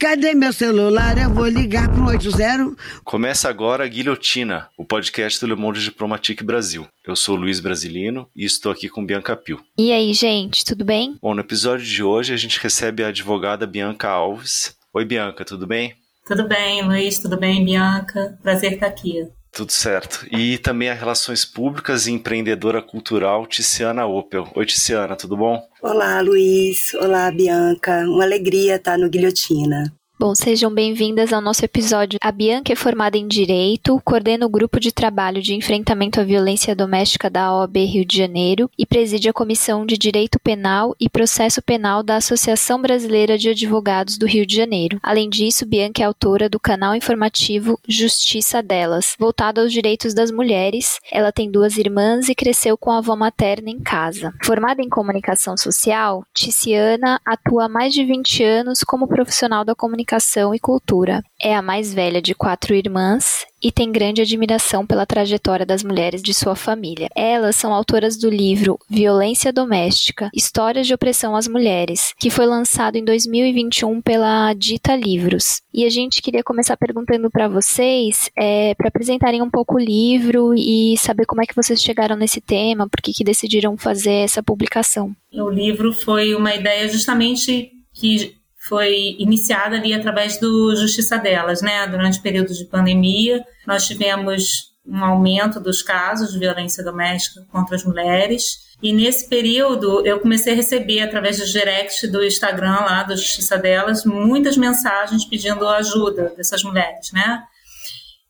[0.00, 1.18] Cadê meu celular?
[1.18, 2.76] Eu vou ligar pro 80.
[3.02, 6.86] Começa agora a Guilhotina, o podcast do Le Monde Diplomatique Brasil.
[7.04, 9.60] Eu sou Luiz Brasilino e estou aqui com Bianca Pio.
[9.76, 11.18] E aí, gente, tudo bem?
[11.20, 14.76] Bom, no episódio de hoje a gente recebe a advogada Bianca Alves.
[14.94, 15.96] Oi, Bianca, tudo bem?
[16.24, 18.38] Tudo bem, Luiz, tudo bem, Bianca?
[18.40, 19.26] Prazer estar aqui.
[19.50, 20.26] Tudo certo.
[20.30, 24.48] E também a Relações Públicas e Empreendedora Cultural, Tiziana Opel.
[24.54, 25.60] Oi, Tiziana, tudo bom?
[25.82, 26.94] Olá, Luiz.
[26.94, 28.04] Olá, Bianca.
[28.06, 29.92] Uma alegria estar no Guilhotina.
[30.20, 32.18] Bom, sejam bem-vindas ao nosso episódio.
[32.20, 36.74] A Bianca é formada em Direito, coordena o grupo de trabalho de enfrentamento à violência
[36.74, 41.62] doméstica da OAB Rio de Janeiro e preside a Comissão de Direito Penal e Processo
[41.62, 44.98] Penal da Associação Brasileira de Advogados do Rio de Janeiro.
[45.04, 50.98] Além disso, Bianca é autora do canal informativo Justiça Delas, voltado aos direitos das mulheres.
[51.12, 54.34] Ela tem duas irmãs e cresceu com a avó materna em casa.
[54.42, 60.07] Formada em comunicação social, Ticiana atua há mais de 20 anos como profissional da comunicação
[60.08, 61.22] Comunicação e Cultura.
[61.40, 66.22] É a mais velha de quatro irmãs e tem grande admiração pela trajetória das mulheres
[66.22, 67.10] de sua família.
[67.14, 72.96] Elas são autoras do livro Violência Doméstica: Histórias de Opressão às Mulheres, que foi lançado
[72.96, 75.60] em 2021 pela Dita Livros.
[75.74, 80.54] E a gente queria começar perguntando para vocês, é, para apresentarem um pouco o livro
[80.56, 84.42] e saber como é que vocês chegaram nesse tema, por que, que decidiram fazer essa
[84.42, 85.14] publicação.
[85.34, 88.37] O livro foi uma ideia justamente que
[88.68, 91.86] foi iniciada ali através do Justiça Delas, né?
[91.86, 97.76] Durante o período de pandemia, nós tivemos um aumento dos casos de violência doméstica contra
[97.76, 98.68] as mulheres.
[98.82, 103.58] E nesse período eu comecei a receber, através dos directs do Instagram lá, da Justiça
[103.58, 107.42] Delas, muitas mensagens pedindo ajuda dessas mulheres, né?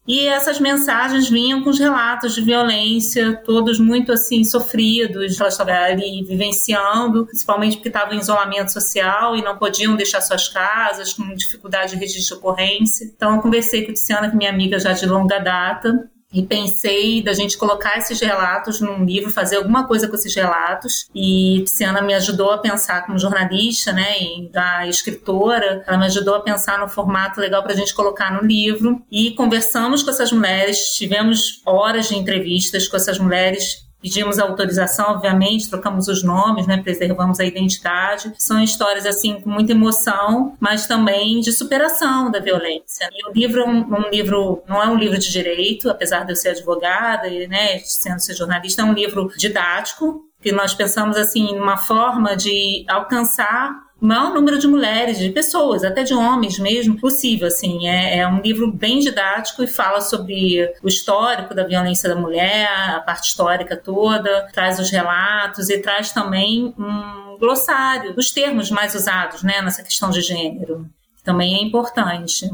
[0.08, 5.74] E essas mensagens vinham com os relatos de violência, todos muito assim sofridos, elas estavam
[5.74, 11.34] ali vivenciando, principalmente porque estavam em isolamento social e não podiam deixar suas casas, com
[11.34, 13.04] dificuldade de registro de ocorrência.
[13.04, 16.42] Então eu conversei com a Tiziana, que é minha amiga já de longa data, e
[16.42, 21.08] pensei da gente colocar esses relatos num livro, fazer alguma coisa com esses relatos.
[21.14, 26.34] E Tiziana me ajudou a pensar como jornalista, né, e da escritora, ela me ajudou
[26.34, 29.02] a pensar no formato legal para a gente colocar no livro.
[29.10, 35.68] E conversamos com essas mulheres, tivemos horas de entrevistas com essas mulheres Pedimos autorização, obviamente,
[35.68, 38.32] trocamos os nomes, né, preservamos a identidade.
[38.38, 43.08] São histórias assim com muita emoção, mas também de superação da violência.
[43.12, 46.32] E o livro é um, um livro, não é um livro de direito, apesar de
[46.32, 51.16] eu ser advogada e, né, sendo ser jornalista, é um livro didático que nós pensamos
[51.16, 56.98] assim uma forma de alcançar maior número de mulheres, de pessoas, até de homens mesmo,
[56.98, 57.48] possível.
[57.48, 62.16] Assim, é, é, um livro bem didático e fala sobre o histórico da violência da
[62.16, 68.70] mulher, a parte histórica toda, traz os relatos e traz também um glossário dos termos
[68.70, 70.86] mais usados, né, nessa questão de gênero.
[71.24, 72.48] Também é importante,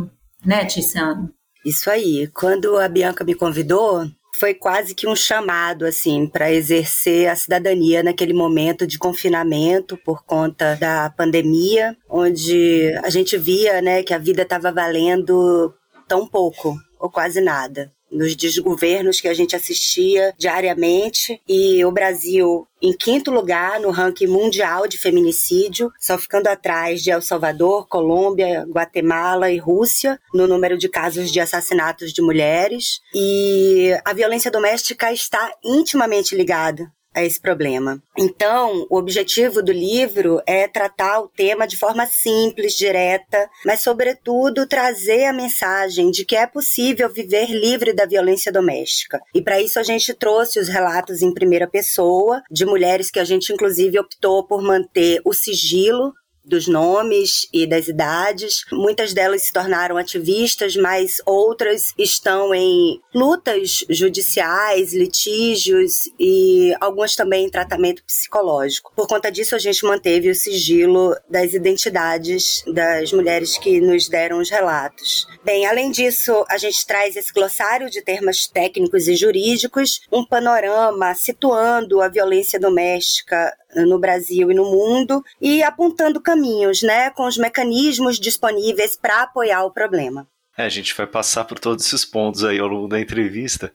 [0.45, 1.31] né, Tiziano?
[1.65, 2.27] Isso aí.
[2.29, 4.07] Quando a Bianca me convidou,
[4.39, 10.25] foi quase que um chamado assim para exercer a cidadania naquele momento de confinamento por
[10.25, 15.73] conta da pandemia, onde a gente via, né, que a vida estava valendo
[16.09, 22.67] tão pouco ou quase nada nos desgovernos que a gente assistia diariamente e o Brasil
[22.81, 28.67] em quinto lugar no ranking mundial de feminicídio, só ficando atrás de El Salvador, Colômbia,
[28.69, 33.01] Guatemala e Rússia no número de casos de assassinatos de mulheres.
[33.15, 38.03] E a violência doméstica está intimamente ligada a esse problema.
[38.19, 44.67] Então, o objetivo do livro é tratar o tema de forma simples, direta, mas, sobretudo,
[44.67, 49.21] trazer a mensagem de que é possível viver livre da violência doméstica.
[49.35, 53.25] E para isso a gente trouxe os relatos em primeira pessoa de mulheres que a
[53.25, 56.13] gente, inclusive, optou por manter o sigilo
[56.45, 58.65] dos nomes e das idades.
[58.71, 67.47] Muitas delas se tornaram ativistas, mas outras estão em lutas judiciais, litígios e algumas também
[67.47, 68.93] em tratamento psicológico.
[68.95, 74.39] Por conta disso, a gente manteve o sigilo das identidades das mulheres que nos deram
[74.39, 75.27] os relatos.
[75.45, 81.15] Bem, além disso, a gente traz esse glossário de termos técnicos e jurídicos, um panorama
[81.15, 87.37] situando a violência doméstica no Brasil e no mundo e apontando caminhos, né, com os
[87.37, 90.27] mecanismos disponíveis para apoiar o problema.
[90.57, 93.73] É, a gente vai passar por todos esses pontos aí ao longo da entrevista.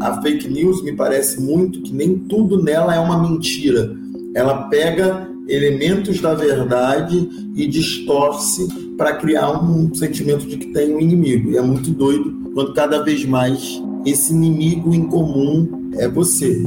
[0.00, 3.94] A fake news me parece muito que nem tudo nela é uma mentira.
[4.34, 11.00] Ela pega elementos da verdade e distorce para criar um sentimento de que tem um
[11.00, 11.50] inimigo.
[11.50, 16.62] E é muito doido quando cada vez mais esse inimigo em comum é você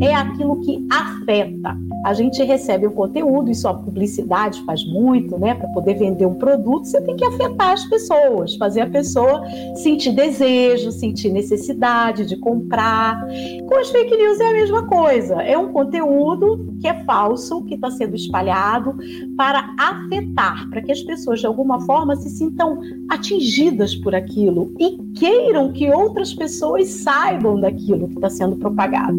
[0.00, 1.76] é aquilo que afeta.
[2.04, 5.54] A gente recebe o conteúdo, isso a publicidade faz muito, né?
[5.54, 9.42] Para poder vender um produto, você tem que afetar as pessoas, fazer a pessoa
[9.76, 13.20] sentir desejo, sentir necessidade de comprar.
[13.68, 15.42] Com as fake news é a mesma coisa.
[15.42, 18.96] É um conteúdo que é falso, que está sendo espalhado
[19.36, 22.80] para afetar, para que as pessoas de alguma forma se sintam
[23.10, 29.18] atingidas por aquilo e queiram que outras pessoas saibam daquilo que está sendo propagado.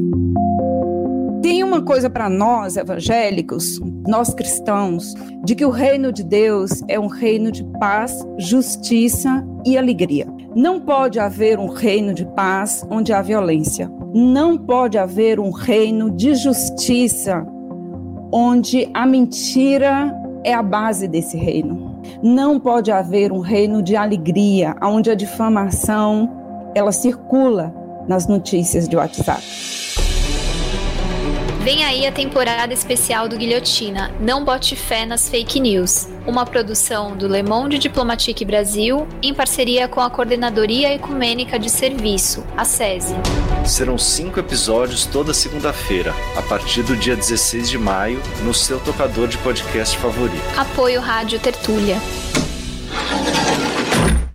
[1.41, 6.99] Tem uma coisa para nós evangélicos, nós cristãos, de que o reino de Deus é
[6.99, 10.27] um reino de paz, justiça e alegria.
[10.55, 13.91] Não pode haver um reino de paz onde há violência.
[14.13, 17.43] Não pode haver um reino de justiça
[18.31, 21.99] onde a mentira é a base desse reino.
[22.21, 26.29] Não pode haver um reino de alegria onde a difamação
[26.75, 27.73] ela circula
[28.07, 29.41] nas notícias de WhatsApp.
[31.63, 37.15] Vem aí a temporada especial do Guilhotina, Não Bote Fé nas Fake News, uma produção
[37.15, 43.13] do Le Monde Diplomatique Brasil em parceria com a Coordenadoria Ecumênica de Serviço, a SESI.
[43.63, 49.27] Serão cinco episódios toda segunda-feira, a partir do dia 16 de maio, no seu tocador
[49.27, 50.41] de podcast favorito.
[50.57, 51.97] Apoio Rádio Tertúlia.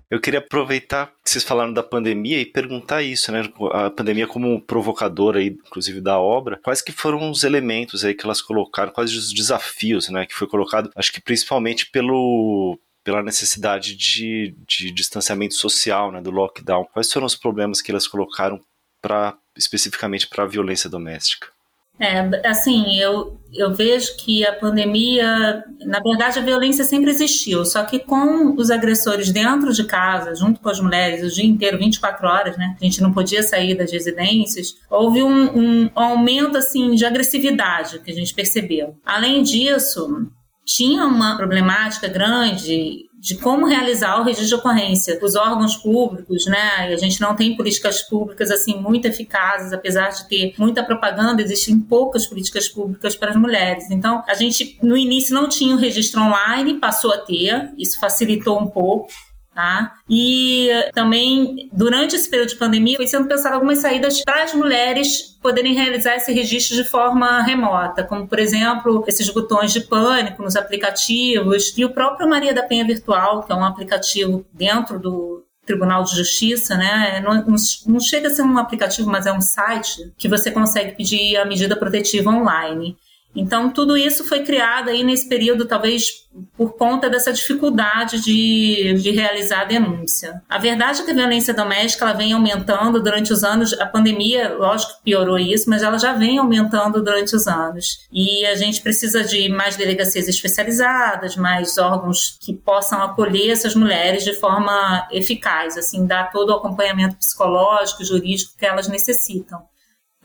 [0.08, 3.42] Eu queria aproveitar que vocês falaram da pandemia e perguntar isso, né?
[3.72, 8.24] A pandemia como provocadora aí, inclusive da obra, quais que foram os elementos aí que
[8.24, 10.24] elas colocaram, quais os desafios, né?
[10.24, 16.32] Que foi colocado, acho que principalmente pelo pela necessidade de, de distanciamento social, né, do
[16.32, 16.88] lockdown.
[16.92, 18.60] Quais foram os problemas que elas colocaram
[19.00, 21.55] para especificamente para a violência doméstica?
[21.98, 27.84] É, assim, eu, eu vejo que a pandemia, na verdade, a violência sempre existiu, só
[27.84, 32.28] que com os agressores dentro de casa, junto com as mulheres, o dia inteiro, 24
[32.28, 32.76] horas, né?
[32.80, 34.74] A gente não podia sair das residências.
[34.90, 38.96] Houve um, um aumento, assim, de agressividade que a gente percebeu.
[39.04, 40.28] Além disso,
[40.66, 45.18] tinha uma problemática grande de como realizar o registro de ocorrência.
[45.22, 46.92] Os órgãos públicos, né?
[46.92, 51.80] A gente não tem políticas públicas assim muito eficazes, apesar de ter muita propaganda, existem
[51.80, 53.90] poucas políticas públicas para as mulheres.
[53.90, 58.60] Então, a gente no início não tinha o registro online, passou a ter, isso facilitou
[58.60, 59.08] um pouco.
[59.56, 59.94] Tá?
[60.06, 65.34] E também, durante esse período de pandemia, foi sendo pensado algumas saídas para as mulheres
[65.40, 70.56] poderem realizar esse registro de forma remota, como, por exemplo, esses botões de pânico nos
[70.56, 76.04] aplicativos e o próprio Maria da Penha Virtual, que é um aplicativo dentro do, Tribunal
[76.04, 77.20] de Justiça, né?
[77.20, 81.36] Não, não, chega a ser um aplicativo, mas é um site que você consegue pedir
[81.36, 82.96] a medida protetiva online.
[83.36, 89.10] Então, tudo isso foi criado aí nesse período, talvez por conta dessa dificuldade de, de
[89.10, 90.42] realizar a denúncia.
[90.48, 93.72] A verdade é que a violência doméstica ela vem aumentando durante os anos.
[93.74, 98.06] A pandemia, lógico piorou isso, mas ela já vem aumentando durante os anos.
[98.12, 104.24] E a gente precisa de mais delegacias especializadas, mais órgãos que possam acolher essas mulheres
[104.24, 109.62] de forma eficaz, assim, dar todo o acompanhamento psicológico, jurídico que elas necessitam.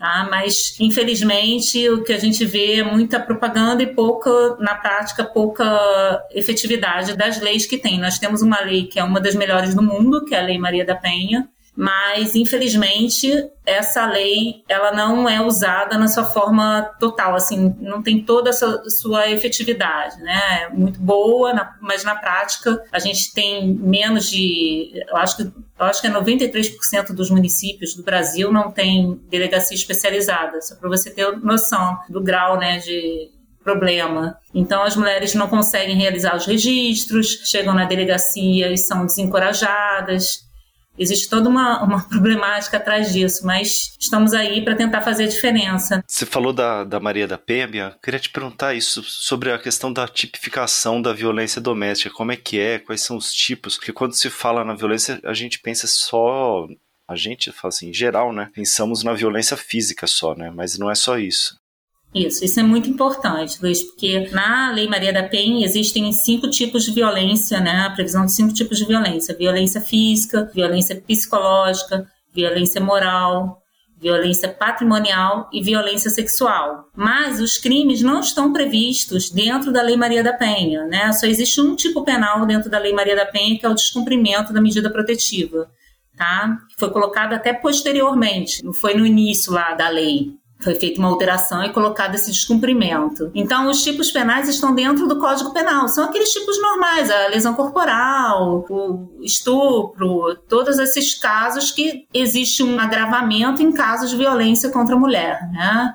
[0.02, 0.26] Tá?
[0.28, 5.64] Mas, infelizmente, o que a gente vê é muita propaganda e pouca, na prática, pouca
[6.32, 8.00] efetividade das leis que tem.
[8.00, 10.58] Nós temos uma lei que é uma das melhores do mundo, que é a Lei
[10.58, 13.32] Maria da Penha, mas infelizmente
[13.64, 18.52] essa lei ela não é usada na sua forma total, assim, não tem toda a
[18.52, 20.64] sua, efetividade, né?
[20.64, 25.86] É muito boa, mas na prática a gente tem menos de, eu acho que eu
[25.86, 31.10] acho que é 93% dos municípios do Brasil não tem delegacia especializada, só para você
[31.10, 33.30] ter noção do grau, né, de
[33.62, 34.36] problema.
[34.54, 40.40] Então, as mulheres não conseguem realizar os registros, chegam na delegacia e são desencorajadas.
[41.02, 46.02] Existe toda uma, uma problemática atrás disso, mas estamos aí para tentar fazer a diferença.
[46.06, 50.06] Você falou da, da Maria da Penha, queria te perguntar isso sobre a questão da
[50.08, 52.14] tipificação da violência doméstica.
[52.14, 52.78] Como é que é?
[52.78, 53.76] Quais são os tipos?
[53.76, 56.66] Porque quando se fala na violência, a gente pensa só
[57.08, 58.50] a gente fala assim, em geral, né?
[58.54, 60.50] Pensamos na violência física só, né?
[60.50, 61.60] Mas não é só isso.
[62.14, 66.84] Isso, isso é muito importante, Luiz, porque na Lei Maria da Penha existem cinco tipos
[66.84, 67.86] de violência, né?
[67.86, 73.62] A previsão de cinco tipos de violência: violência física, violência psicológica, violência moral,
[73.98, 76.84] violência patrimonial e violência sexual.
[76.94, 81.12] Mas os crimes não estão previstos dentro da Lei Maria da Penha, né?
[81.12, 84.52] Só existe um tipo penal dentro da Lei Maria da Penha, que é o descumprimento
[84.52, 85.66] da medida protetiva,
[86.14, 86.58] tá?
[86.76, 91.64] Foi colocado até posteriormente, não foi no início lá da lei Foi feita uma alteração
[91.64, 93.30] e colocado esse descumprimento.
[93.34, 95.88] Então, os tipos penais estão dentro do Código Penal.
[95.88, 102.78] São aqueles tipos normais, a lesão corporal, o estupro, todos esses casos que existe um
[102.78, 105.92] agravamento em casos de violência contra a mulher, né?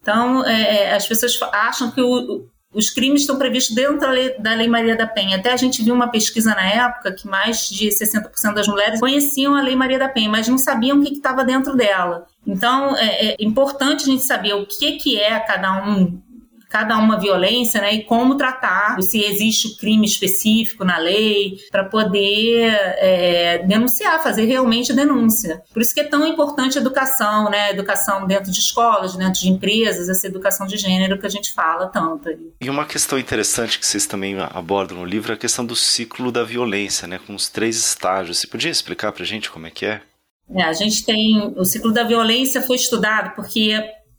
[0.00, 4.38] Então, é, é as pessoas acham que o, os crimes estão previstos dentro da lei,
[4.38, 5.38] da lei, Maria da Penha.
[5.38, 9.54] Até a gente viu uma pesquisa na época que mais de 60% das mulheres conheciam
[9.54, 12.26] a Lei Maria da Penha, mas não sabiam o que estava dentro dela.
[12.46, 16.20] Então, é, é, importante a gente saber o que, que é cada um
[16.68, 21.84] cada uma violência, né, e como tratar, se existe o crime específico na lei, para
[21.84, 25.62] poder é, denunciar, fazer realmente denúncia.
[25.72, 29.48] Por isso que é tão importante a educação, né, educação dentro de escolas, dentro de
[29.48, 32.28] empresas, essa educação de gênero que a gente fala tanto.
[32.60, 36.30] E uma questão interessante que vocês também abordam no livro é a questão do ciclo
[36.30, 38.38] da violência, né, com os três estágios.
[38.38, 40.02] Você podia explicar para a gente como é que é?
[40.50, 43.72] É, a gente tem o ciclo da violência foi estudado porque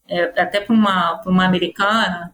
[0.08, 2.34] é, até para uma, uma americana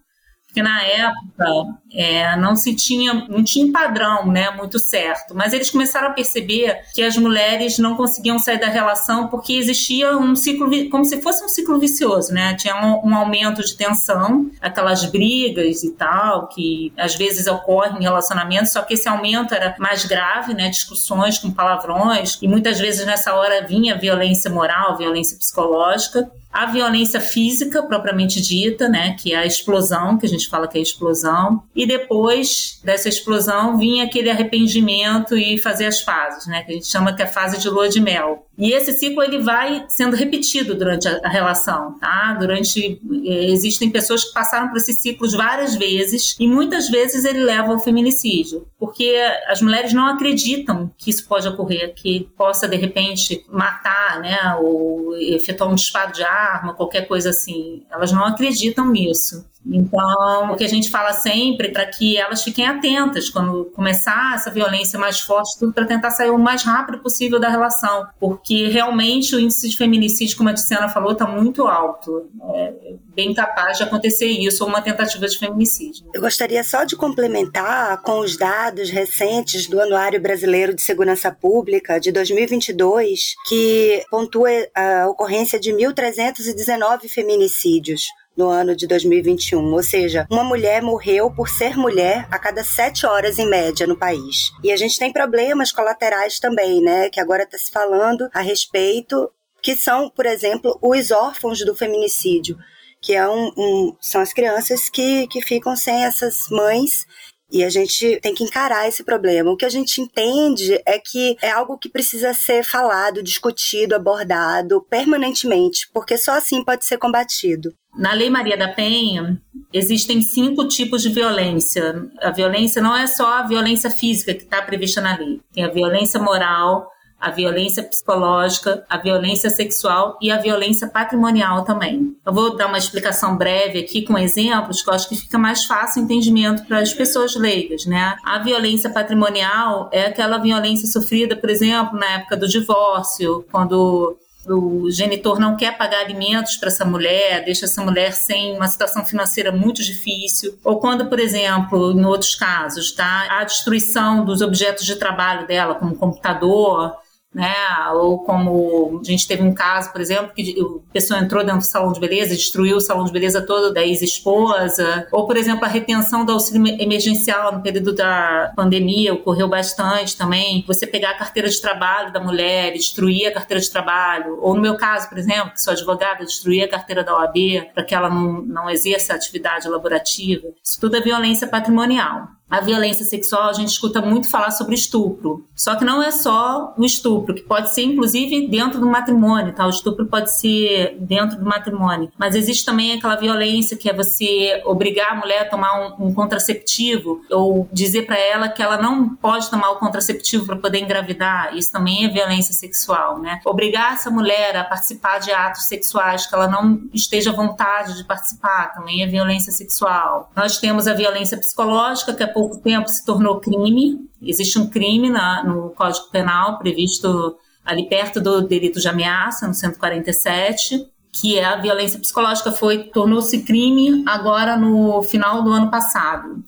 [0.56, 5.70] porque na época é, não se tinha, não tinha padrão né, muito certo, mas eles
[5.70, 10.70] começaram a perceber que as mulheres não conseguiam sair da relação porque existia um ciclo,
[10.90, 12.54] como se fosse um ciclo vicioso, né?
[12.54, 18.04] Tinha um, um aumento de tensão, aquelas brigas e tal, que às vezes ocorrem em
[18.04, 20.70] relacionamentos, só que esse aumento era mais grave, né?
[20.70, 27.20] Discussões com palavrões, e muitas vezes nessa hora vinha violência moral, violência psicológica a violência
[27.20, 31.62] física propriamente dita, né, que é a explosão, que a gente fala que é explosão,
[31.76, 36.88] e depois dessa explosão vinha aquele arrependimento e fazer as fases, né, que a gente
[36.88, 38.45] chama que é a fase de lua de mel.
[38.58, 42.36] E esse ciclo ele vai sendo repetido durante a, relação, tá?
[42.40, 47.44] Durante eh, existem pessoas que passaram por esses ciclos várias vezes e muitas vezes ele
[47.44, 49.16] leva ao feminicídio, porque
[49.48, 55.16] as mulheres não acreditam que isso pode ocorrer, que possa de repente matar, né, ou
[55.18, 57.84] efetuar um disparo de arma, qualquer coisa assim.
[57.92, 59.46] Elas não acreditam nisso.
[59.66, 64.36] Então, o que a gente fala sempre é para que elas fiquem atentas quando começar
[64.36, 68.45] essa violência mais forte, tudo para tentar sair o mais rápido possível da relação, porque
[68.54, 72.30] realmente o índice de feminicídio, como a Tiziana falou, está muito alto.
[72.54, 72.74] É
[73.16, 76.06] bem capaz de acontecer isso ou uma tentativa de feminicídio.
[76.14, 82.00] Eu gostaria só de complementar com os dados recentes do Anuário Brasileiro de Segurança Pública
[82.00, 88.04] de 2022, que pontua a ocorrência de 1.319 feminicídios
[88.36, 89.74] no ano de 2021.
[89.74, 93.98] Ou seja, uma mulher morreu por ser mulher a cada sete horas em média no
[93.98, 94.52] país.
[94.64, 97.10] E a gente tem problemas colaterais também, né?
[97.10, 102.58] Que agora está se falando a respeito, que são, por exemplo, os órfãos do feminicídio.
[103.02, 107.06] Que é um, um, são as crianças que, que ficam sem essas mães
[107.52, 109.52] e a gente tem que encarar esse problema.
[109.52, 114.82] O que a gente entende é que é algo que precisa ser falado, discutido, abordado
[114.90, 117.74] permanentemente, porque só assim pode ser combatido.
[117.98, 122.10] Na Lei Maria da Penha, existem cinco tipos de violência.
[122.22, 125.40] A violência não é só a violência física que está prevista na lei.
[125.54, 126.90] Tem a violência moral,
[127.26, 132.16] a violência psicológica, a violência sexual e a violência patrimonial também.
[132.24, 135.66] Eu vou dar uma explicação breve aqui com exemplos que eu acho que fica mais
[135.66, 138.16] fácil o entendimento para as pessoas leigas, né?
[138.24, 144.16] A violência patrimonial é aquela violência sofrida, por exemplo, na época do divórcio, quando
[144.48, 149.04] o genitor não quer pagar alimentos para essa mulher, deixa essa mulher sem uma situação
[149.04, 154.86] financeira muito difícil, ou quando, por exemplo, em outros casos, tá, a destruição dos objetos
[154.86, 156.94] de trabalho dela, como computador,
[157.36, 157.54] né?
[157.94, 160.56] Ou como a gente teve um caso, por exemplo, que
[160.90, 163.86] a pessoa entrou dentro do salão de beleza, destruiu o salão de beleza todo da
[163.86, 170.16] ex-esposa, ou por exemplo, a retenção do auxílio emergencial no período da pandemia ocorreu bastante
[170.16, 170.64] também.
[170.66, 174.62] Você pegar a carteira de trabalho da mulher, destruir a carteira de trabalho, ou no
[174.62, 177.36] meu caso, por exemplo, que sou advogada, destruir a carteira da OAB
[177.74, 180.48] para que ela não, não exerça atividade laborativa.
[180.64, 185.46] Isso tudo é violência patrimonial a violência sexual, a gente escuta muito falar sobre estupro.
[185.56, 189.66] Só que não é só o estupro, que pode ser inclusive dentro do matrimônio, tá?
[189.66, 192.12] O estupro pode ser dentro do matrimônio.
[192.18, 196.14] Mas existe também aquela violência que é você obrigar a mulher a tomar um, um
[196.14, 201.56] contraceptivo ou dizer para ela que ela não pode tomar o contraceptivo para poder engravidar.
[201.56, 203.40] Isso também é violência sexual, né?
[203.46, 208.04] Obrigar essa mulher a participar de atos sexuais que ela não esteja à vontade de
[208.04, 210.32] participar também é violência sexual.
[210.36, 214.08] Nós temos a violência psicológica, que é pouco tempo se tornou crime.
[214.22, 219.54] Existe um crime na, no Código Penal previsto ali perto do delito de ameaça, no
[219.54, 226.44] 147, que é a violência psicológica foi tornou-se crime agora no final do ano passado.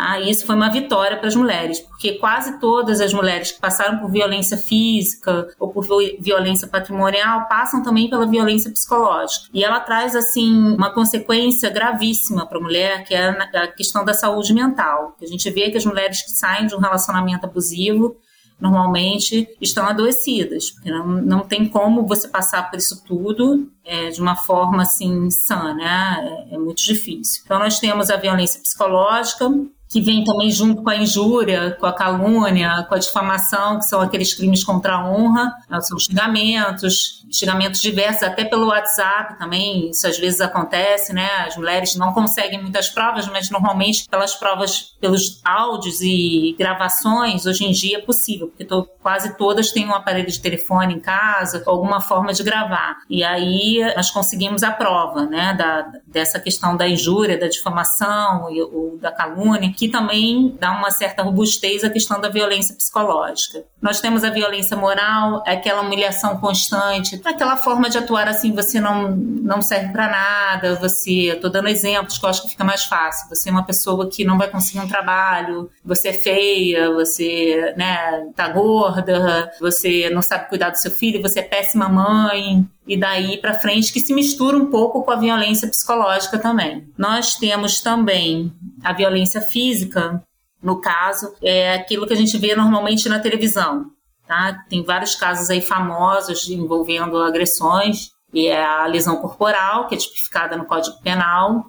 [0.00, 3.98] Ah, isso foi uma vitória para as mulheres, porque quase todas as mulheres que passaram
[3.98, 5.84] por violência física ou por
[6.20, 9.48] violência patrimonial passam também pela violência psicológica.
[9.52, 14.14] E ela traz, assim, uma consequência gravíssima para a mulher, que é a questão da
[14.14, 15.16] saúde mental.
[15.20, 18.16] A gente vê que as mulheres que saem de um relacionamento abusivo
[18.60, 24.20] normalmente estão adoecidas, porque não, não tem como você passar por isso tudo é, de
[24.20, 26.46] uma forma assim sã, né?
[26.50, 27.42] É, é muito difícil.
[27.44, 29.48] Então nós temos a violência psicológica,
[29.88, 34.00] que vem também junto com a injúria, com a calúnia, com a difamação, que são
[34.00, 40.06] aqueles crimes contra a honra, né, são xingamentos, xingamentos diversos, até pelo WhatsApp também, isso
[40.06, 41.28] às vezes acontece, né?
[41.46, 47.64] As mulheres não conseguem muitas provas, mas normalmente pelas provas, pelos áudios e gravações, hoje
[47.64, 48.66] em dia é possível, porque
[49.02, 52.98] quase todas têm um aparelho de telefone em casa, alguma forma de gravar.
[53.08, 58.98] E aí nós conseguimos a prova, né, da, dessa questão da injúria, da difamação ou
[58.98, 63.62] da calúnia, que também dá uma certa robustez à questão da violência psicológica.
[63.80, 69.12] Nós temos a violência moral, aquela humilhação constante, aquela forma de atuar assim, você não,
[69.12, 73.28] não serve para nada, você, estou dando exemplos que eu acho que fica mais fácil,
[73.28, 78.26] você é uma pessoa que não vai conseguir um trabalho, você é feia, você, né,
[78.34, 83.36] tá gorda, você não sabe cuidar do seu filho, você é péssima mãe, e daí
[83.36, 86.90] para frente que se mistura um pouco com a violência psicológica também.
[86.96, 88.52] Nós temos também
[88.82, 90.22] a violência física,
[90.62, 93.90] no caso, é aquilo que a gente vê normalmente na televisão.
[94.26, 94.64] Tá?
[94.68, 100.56] Tem vários casos aí famosos envolvendo agressões, e é a lesão corporal, que é tipificada
[100.56, 101.64] no Código Penal.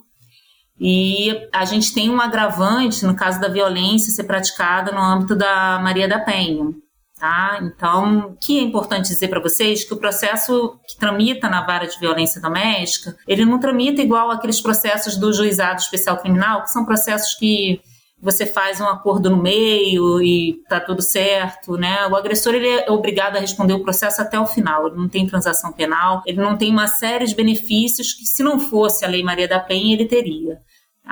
[0.80, 5.80] E a gente tem um agravante no caso da violência ser praticada no âmbito da
[5.80, 6.74] Maria da Penha.
[7.20, 7.60] Tá?
[7.62, 11.86] Então, o que é importante dizer para vocês que o processo que tramita na vara
[11.86, 16.86] de violência doméstica, ele não tramita igual aqueles processos do juizado especial criminal, que são
[16.86, 17.82] processos que
[18.22, 22.08] você faz um acordo no meio e tá tudo certo, né?
[22.08, 24.88] O agressor ele é obrigado a responder o processo até o final.
[24.88, 28.60] Ele não tem transação penal, ele não tem uma série de benefícios que se não
[28.60, 30.60] fosse a Lei Maria da Penha ele teria.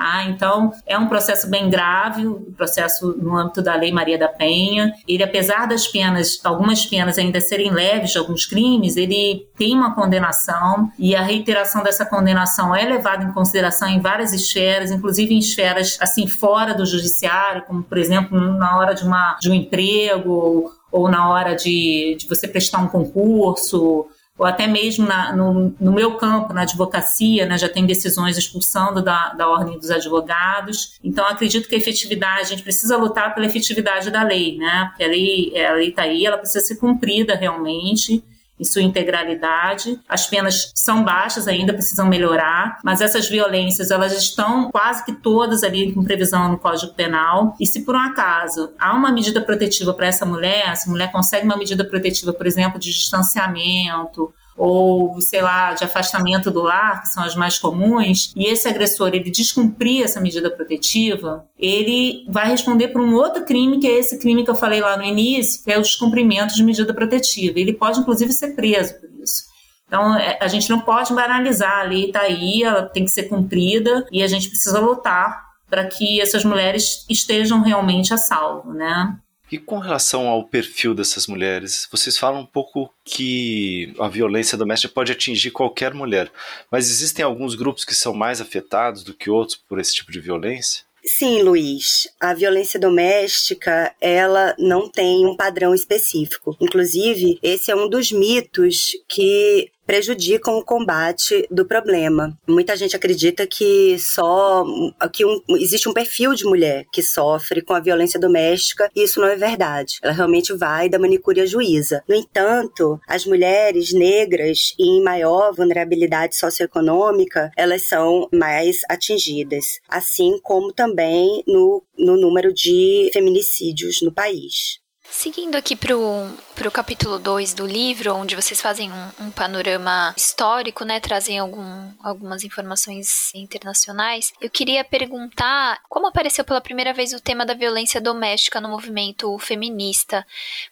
[0.00, 4.28] Ah, então, é um processo bem grave, o processo no âmbito da Lei Maria da
[4.28, 4.92] Penha.
[5.08, 9.96] Ele, apesar das penas, algumas penas ainda serem leves de alguns crimes, ele tem uma
[9.96, 15.38] condenação e a reiteração dessa condenação é levada em consideração em várias esferas, inclusive em
[15.38, 20.72] esferas assim fora do judiciário, como, por exemplo, na hora de, uma, de um emprego
[20.92, 24.06] ou na hora de, de você prestar um concurso
[24.38, 29.02] ou até mesmo na, no, no, meu campo, na advocacia, né, já tem decisões expulsando
[29.02, 30.96] da, da ordem dos advogados.
[31.02, 34.86] Então, acredito que a efetividade, a gente precisa lutar pela efetividade da lei, né?
[34.90, 38.22] Porque a lei está aí, ela precisa ser cumprida realmente
[38.58, 39.98] em sua integralidade.
[40.08, 45.62] As penas são baixas ainda, precisam melhorar, mas essas violências elas estão quase que todas
[45.62, 47.54] ali com previsão no Código Penal.
[47.60, 51.12] E se por um acaso há uma medida protetiva para essa mulher, se a mulher
[51.12, 57.02] consegue uma medida protetiva, por exemplo, de distanciamento ou, sei lá, de afastamento do lar,
[57.02, 62.48] que são as mais comuns, e esse agressor ele descumprir essa medida protetiva, ele vai
[62.48, 65.62] responder por um outro crime, que é esse crime que eu falei lá no início,
[65.62, 67.58] que é o descumprimento de medida protetiva.
[67.58, 69.44] Ele pode, inclusive, ser preso por isso.
[69.86, 73.24] Então, é, a gente não pode banalizar a lei, está aí, ela tem que ser
[73.24, 79.16] cumprida e a gente precisa lutar para que essas mulheres estejam realmente a salvo, né?
[79.50, 84.92] E com relação ao perfil dessas mulheres, vocês falam um pouco que a violência doméstica
[84.92, 86.30] pode atingir qualquer mulher,
[86.70, 90.20] mas existem alguns grupos que são mais afetados do que outros por esse tipo de
[90.20, 90.86] violência?
[91.04, 92.06] Sim, Luiz.
[92.20, 96.54] A violência doméstica, ela não tem um padrão específico.
[96.60, 102.38] Inclusive, esse é um dos mitos que prejudicam o combate do problema.
[102.46, 104.62] Muita gente acredita que só
[105.10, 109.18] que um, existe um perfil de mulher que sofre com a violência doméstica e isso
[109.18, 109.98] não é verdade.
[110.02, 112.04] Ela realmente vai da manicure à juíza.
[112.06, 120.70] No entanto, as mulheres negras em maior vulnerabilidade socioeconômica, elas são mais atingidas, assim como
[120.70, 124.80] também no, no número de feminicídios no país.
[125.10, 130.84] Seguindo aqui para o capítulo 2 do livro, onde vocês fazem um, um, panorama histórico,
[130.84, 137.20] né, trazem algum, algumas informações internacionais, eu queria perguntar como apareceu pela primeira vez o
[137.20, 140.26] tema da violência doméstica no movimento feminista,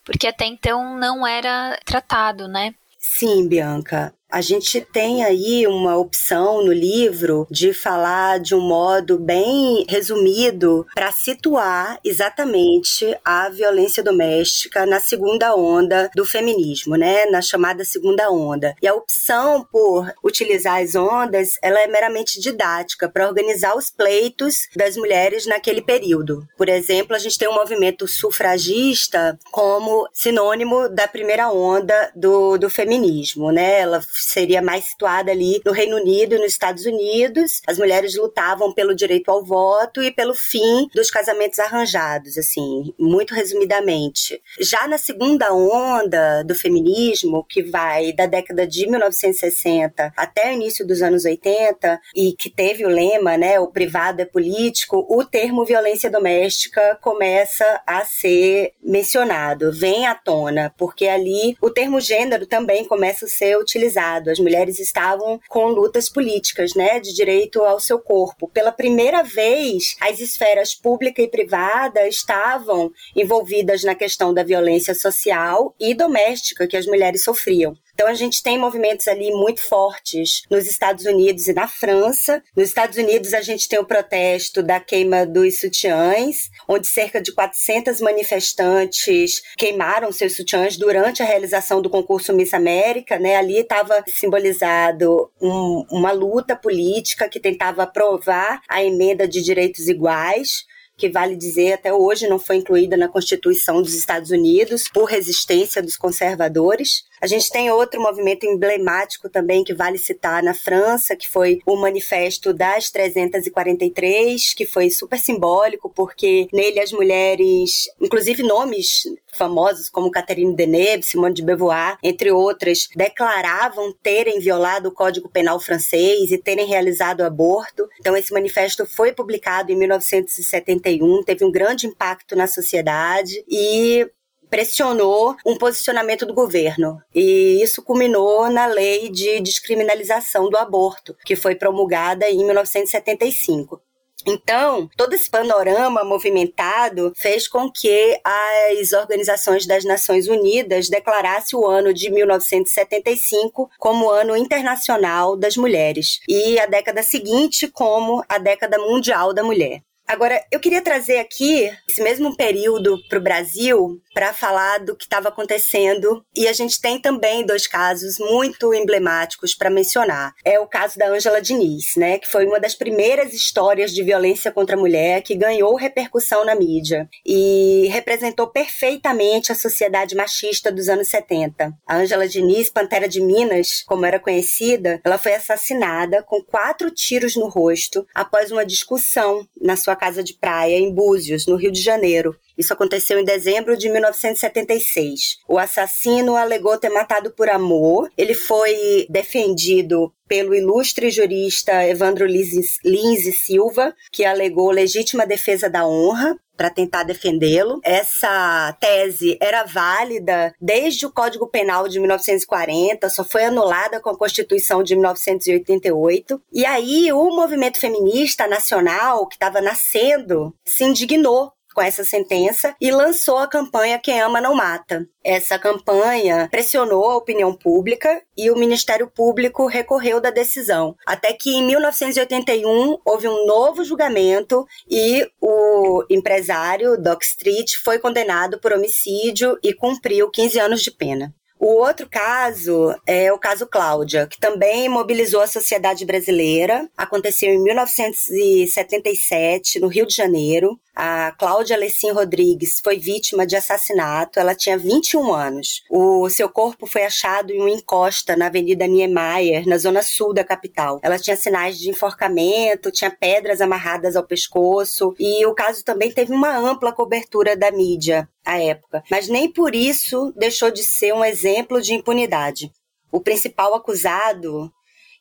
[0.04, 2.74] porque até então não era tratado, né?
[2.98, 4.12] Sim, Bianca.
[4.28, 10.84] A gente tem aí uma opção no livro de falar de um modo bem resumido
[10.94, 17.26] para situar exatamente a violência doméstica na segunda onda do feminismo, né?
[17.26, 18.74] Na chamada segunda onda.
[18.82, 24.68] E a opção por utilizar as ondas, ela é meramente didática para organizar os pleitos
[24.74, 26.46] das mulheres naquele período.
[26.58, 32.68] Por exemplo, a gente tem um movimento sufragista como sinônimo da primeira onda do, do
[32.68, 33.80] feminismo, né?
[33.80, 37.60] Ela seria mais situada ali no Reino Unido e nos Estados Unidos.
[37.66, 43.34] As mulheres lutavam pelo direito ao voto e pelo fim dos casamentos arranjados, assim, muito
[43.34, 44.40] resumidamente.
[44.60, 50.86] Já na segunda onda do feminismo, que vai da década de 1960 até o início
[50.86, 55.64] dos anos 80 e que teve o lema, né, o privado é político, o termo
[55.64, 62.84] violência doméstica começa a ser mencionado, vem à tona, porque ali o termo gênero também
[62.84, 64.05] começa a ser utilizado.
[64.14, 68.48] As mulheres estavam com lutas políticas, né, de direito ao seu corpo.
[68.48, 75.74] Pela primeira vez, as esferas pública e privada estavam envolvidas na questão da violência social
[75.80, 77.76] e doméstica que as mulheres sofriam.
[77.96, 82.42] Então a gente tem movimentos ali muito fortes nos Estados Unidos e na França.
[82.54, 87.32] Nos Estados Unidos a gente tem o protesto da queima dos sutiãs, onde cerca de
[87.32, 93.36] 400 manifestantes queimaram seus sutiãs durante a realização do concurso Miss América, né?
[93.36, 100.66] Ali estava simbolizado um, uma luta política que tentava aprovar a emenda de direitos iguais
[100.96, 105.82] que vale dizer até hoje não foi incluída na Constituição dos Estados Unidos por resistência
[105.82, 107.04] dos conservadores.
[107.20, 111.76] A gente tem outro movimento emblemático também que vale citar na França, que foi o
[111.76, 119.04] Manifesto das 343, que foi super simbólico, porque nele as mulheres, inclusive nomes
[119.36, 125.60] famosos como Catherine Deneuve, Simone de Beauvoir, entre outras, declaravam terem violado o Código Penal
[125.60, 127.88] francês e terem realizado aborto.
[128.00, 134.08] Então esse manifesto foi publicado em 1971, teve um grande impacto na sociedade e
[134.48, 137.00] pressionou um posicionamento do governo.
[137.14, 143.80] E isso culminou na lei de descriminalização do aborto, que foi promulgada em 1975.
[144.26, 151.66] Então, todo esse panorama movimentado fez com que as organizações das Nações Unidas declarassem o
[151.66, 158.78] ano de 1975 como ano internacional das mulheres e a década seguinte como a década
[158.78, 159.82] mundial da mulher.
[160.08, 165.04] Agora, eu queria trazer aqui esse mesmo período para o Brasil para falar do que
[165.04, 166.24] estava acontecendo.
[166.34, 170.32] E a gente tem também dois casos muito emblemáticos para mencionar.
[170.42, 174.50] É o caso da Ângela Diniz, né, que foi uma das primeiras histórias de violência
[174.50, 180.88] contra a mulher que ganhou repercussão na mídia e representou perfeitamente a sociedade machista dos
[180.88, 181.74] anos 70.
[181.86, 187.36] A Ângela Diniz, Pantera de Minas, como era conhecida, ela foi assassinada com quatro tiros
[187.36, 191.82] no rosto após uma discussão na sua casa de praia em Búzios, no Rio de
[191.82, 192.34] Janeiro.
[192.56, 195.38] Isso aconteceu em dezembro de 1976.
[195.48, 198.10] O assassino alegou ter matado por amor.
[198.16, 206.36] Ele foi defendido pelo ilustre jurista Evandro Lins Silva, que alegou legítima defesa da honra
[206.56, 207.80] para tentar defendê-lo.
[207.84, 214.16] Essa tese era válida desde o Código Penal de 1940, só foi anulada com a
[214.16, 216.40] Constituição de 1988.
[216.52, 222.90] E aí o movimento feminista nacional que estava nascendo se indignou com essa sentença e
[222.90, 225.06] lançou a campanha Quem Ama Não Mata.
[225.22, 230.96] Essa campanha pressionou a opinião pública e o Ministério Público recorreu da decisão.
[231.06, 238.58] Até que em 1981 houve um novo julgamento e o empresário Doc Street foi condenado
[238.58, 241.34] por homicídio e cumpriu 15 anos de pena.
[241.58, 246.86] O outro caso é o caso Cláudia, que também mobilizou a sociedade brasileira.
[246.94, 250.78] Aconteceu em 1977, no Rio de Janeiro.
[250.98, 254.40] A Cláudia Lecim Rodrigues foi vítima de assassinato.
[254.40, 255.82] Ela tinha 21 anos.
[255.90, 260.42] O seu corpo foi achado em uma encosta na Avenida Niemeyer, na zona sul da
[260.42, 260.98] capital.
[261.02, 266.32] Ela tinha sinais de enforcamento, tinha pedras amarradas ao pescoço e o caso também teve
[266.32, 269.04] uma ampla cobertura da mídia à época.
[269.10, 272.72] Mas nem por isso deixou de ser um exemplo de impunidade.
[273.12, 274.72] O principal acusado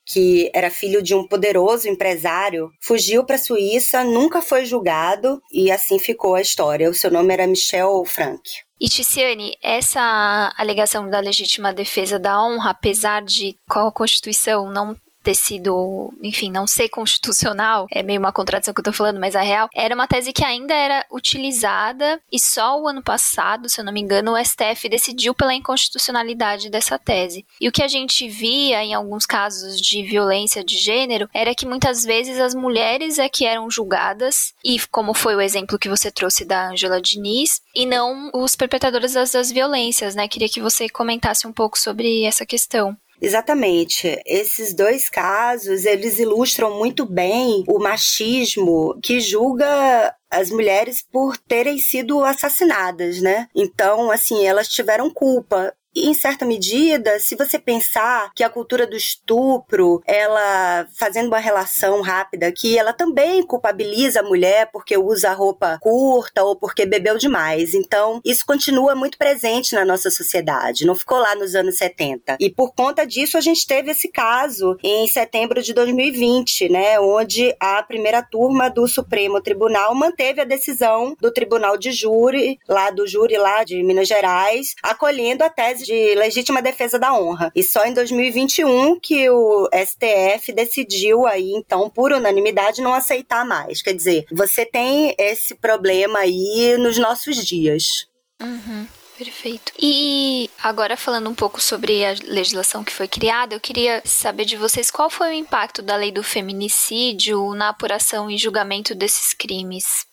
[0.06, 5.72] que era filho de um poderoso empresário, fugiu para a Suíça, nunca foi julgado e
[5.72, 6.89] assim ficou a história.
[6.89, 8.41] O seu nome era Michel Frank.
[8.80, 14.96] E Ticiane, essa alegação da legítima defesa da honra, apesar de qual a Constituição não
[15.26, 19.36] ter sido, enfim, não ser constitucional, é meio uma contradição que eu tô falando, mas
[19.36, 23.82] a real, era uma tese que ainda era utilizada e só o ano passado, se
[23.82, 27.44] eu não me engano, o STF decidiu pela inconstitucionalidade dessa tese.
[27.60, 31.66] E o que a gente via em alguns casos de violência de gênero era que
[31.66, 36.12] muitas vezes as mulheres é que eram julgadas, e como foi o exemplo que você
[36.12, 40.28] trouxe da Angela Diniz, e não os perpetradores das, das violências, né?
[40.28, 42.96] Queria que você comentasse um pouco sobre essa questão.
[43.21, 44.21] Exatamente.
[44.25, 51.78] Esses dois casos, eles ilustram muito bem o machismo que julga as mulheres por terem
[51.78, 53.47] sido assassinadas, né?
[53.56, 58.95] Então, assim, elas tiveram culpa em certa medida, se você pensar que a cultura do
[58.95, 65.77] estupro, ela fazendo uma relação rápida aqui, ela também culpabiliza a mulher porque usa roupa
[65.81, 67.73] curta ou porque bebeu demais.
[67.73, 72.38] Então, isso continua muito presente na nossa sociedade, não ficou lá nos anos 70.
[72.39, 77.55] E por conta disso, a gente teve esse caso em setembro de 2020, né, onde
[77.60, 83.08] a primeira turma do Supremo Tribunal manteve a decisão do Tribunal de Júri, lá do
[83.08, 87.52] júri lá de Minas Gerais, acolhendo a tese de legítima defesa da honra.
[87.56, 93.82] E só em 2021 que o STF decidiu aí, então, por unanimidade, não aceitar mais.
[93.82, 98.08] Quer dizer, você tem esse problema aí nos nossos dias.
[98.41, 98.88] Uhum.
[99.17, 99.71] Perfeito.
[99.80, 104.58] E agora falando um pouco sobre a legislação que foi criada, eu queria saber de
[104.58, 110.06] vocês qual foi o impacto da lei do feminicídio na apuração e julgamento desses crimes.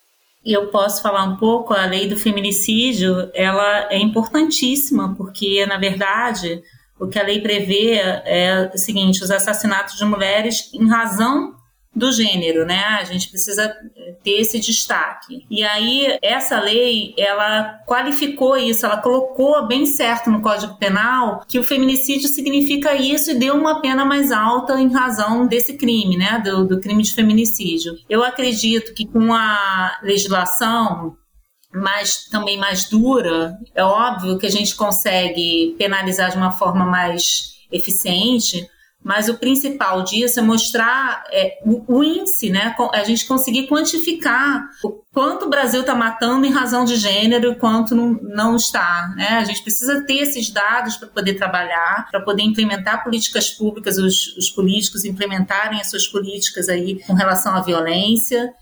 [0.44, 6.62] Eu posso falar um pouco, a lei do feminicídio, ela é importantíssima, porque, na verdade,
[6.98, 11.54] o que a lei prevê é o seguinte, os assassinatos de mulheres em razão
[11.94, 12.82] do gênero, né?
[13.00, 15.44] A gente precisa eh, ter esse destaque.
[15.50, 21.58] E aí essa lei, ela qualificou isso, ela colocou bem certo no Código Penal que
[21.58, 26.40] o feminicídio significa isso e deu uma pena mais alta em razão desse crime, né?
[26.42, 27.94] Do, do crime de feminicídio.
[28.08, 31.16] Eu acredito que com a legislação
[31.74, 37.52] mas também mais dura, é óbvio que a gente consegue penalizar de uma forma mais
[37.72, 38.68] eficiente,
[39.04, 42.74] mas o principal disso é mostrar é, o, o, índice, né?
[42.92, 47.54] A gente conseguir quantificar o quanto o Brasil está matando em razão de gênero e
[47.56, 49.12] quanto não, não está.
[49.16, 49.28] Né?
[49.28, 54.36] A gente precisa ter esses dados para poder trabalhar, para poder implementar políticas públicas, os,
[54.36, 58.52] os políticos implementarem as suas políticas aí com relação à violência.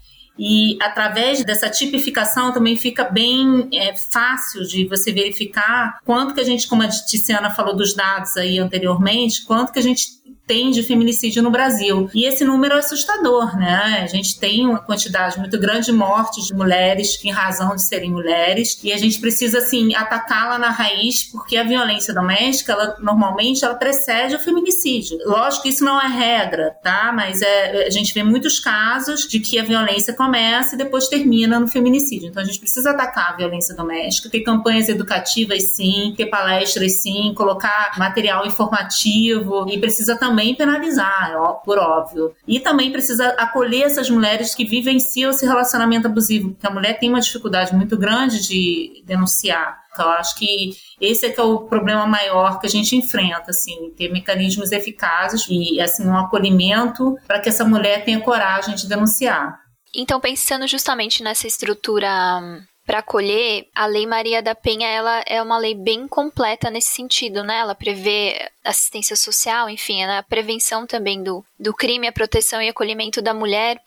[0.43, 6.45] E através dessa tipificação também fica bem é, fácil de você verificar quanto que a
[6.45, 10.20] gente, como a Tiziana falou dos dados aí anteriormente, quanto que a gente
[10.51, 12.11] tem de feminicídio no Brasil.
[12.13, 14.01] E esse número é assustador, né?
[14.03, 18.11] A gente tem uma quantidade muito grande de mortes de mulheres em razão de serem
[18.11, 23.65] mulheres e a gente precisa, assim, atacá-la na raiz porque a violência doméstica, ela, normalmente,
[23.65, 25.19] ela precede o feminicídio.
[25.25, 27.13] Lógico que isso não é regra, tá?
[27.15, 31.61] Mas é, a gente vê muitos casos de que a violência começa e depois termina
[31.61, 32.29] no feminicídio.
[32.29, 37.33] Então a gente precisa atacar a violência doméstica, ter campanhas educativas sim, ter palestras sim,
[37.37, 42.35] colocar material informativo e precisa também também penalizar, ó, por óbvio.
[42.49, 47.11] E também precisa acolher essas mulheres que vivenciam esse relacionamento abusivo, porque a mulher tem
[47.11, 49.79] uma dificuldade muito grande de denunciar.
[49.93, 53.93] Então, acho que esse é que é o problema maior que a gente enfrenta, assim,
[53.97, 59.59] ter mecanismos eficazes e assim um acolhimento para que essa mulher tenha coragem de denunciar.
[59.95, 65.41] Então, pensando justamente nessa estrutura hum, para acolher, a Lei Maria da Penha ela é
[65.43, 67.59] uma lei bem completa nesse sentido, né?
[67.59, 72.69] Ela prevê assistência social, enfim, é a prevenção também do, do crime, a proteção e
[72.69, 73.81] acolhimento da mulher.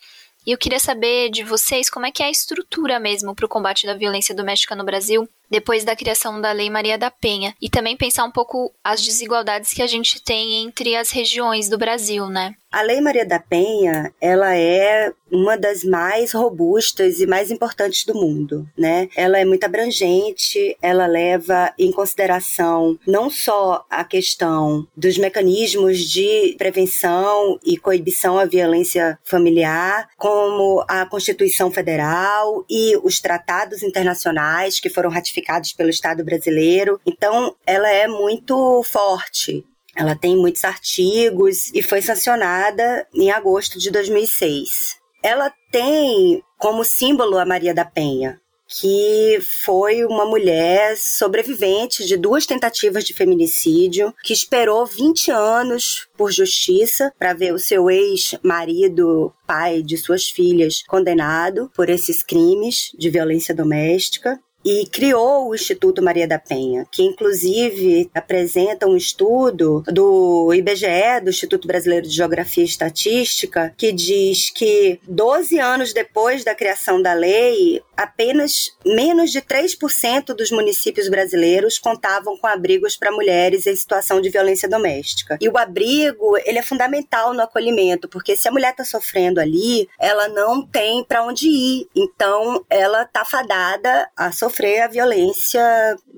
[0.46, 3.50] E eu queria saber de vocês como é que é a estrutura mesmo para o
[3.50, 7.70] combate da violência doméstica no Brasil depois da criação da Lei Maria da Penha e
[7.70, 12.28] também pensar um pouco as desigualdades que a gente tem entre as regiões do Brasil,
[12.28, 12.56] né?
[12.74, 18.16] A Lei Maria da Penha, ela é uma das mais robustas e mais importantes do
[18.16, 19.10] mundo, né?
[19.16, 26.56] Ela é muito abrangente, ela leva em consideração não só a questão dos mecanismos de
[26.58, 34.90] prevenção e coibição à violência familiar, como a Constituição Federal e os tratados internacionais que
[34.90, 37.00] foram ratificados pelo Estado brasileiro.
[37.06, 39.64] Então, ela é muito forte
[39.96, 44.98] ela tem muitos artigos e foi sancionada em agosto de 2006.
[45.22, 52.46] Ela tem como símbolo a Maria da Penha, que foi uma mulher sobrevivente de duas
[52.46, 59.84] tentativas de feminicídio, que esperou 20 anos por justiça para ver o seu ex-marido, pai
[59.84, 64.40] de suas filhas, condenado por esses crimes de violência doméstica.
[64.64, 71.30] E criou o Instituto Maria da Penha, que inclusive apresenta um estudo do IBGE, do
[71.30, 77.14] Instituto Brasileiro de Geografia e Estatística, que diz que 12 anos depois da criação da
[77.14, 84.22] lei, apenas menos de 3% dos municípios brasileiros contavam com abrigos para mulheres em situação
[84.22, 85.38] de violência doméstica.
[85.42, 89.90] E o abrigo, ele é fundamental no acolhimento, porque se a mulher está sofrendo ali,
[90.00, 91.88] ela não tem para onde ir.
[91.96, 95.62] Então, ela está fadada a sofrer a violência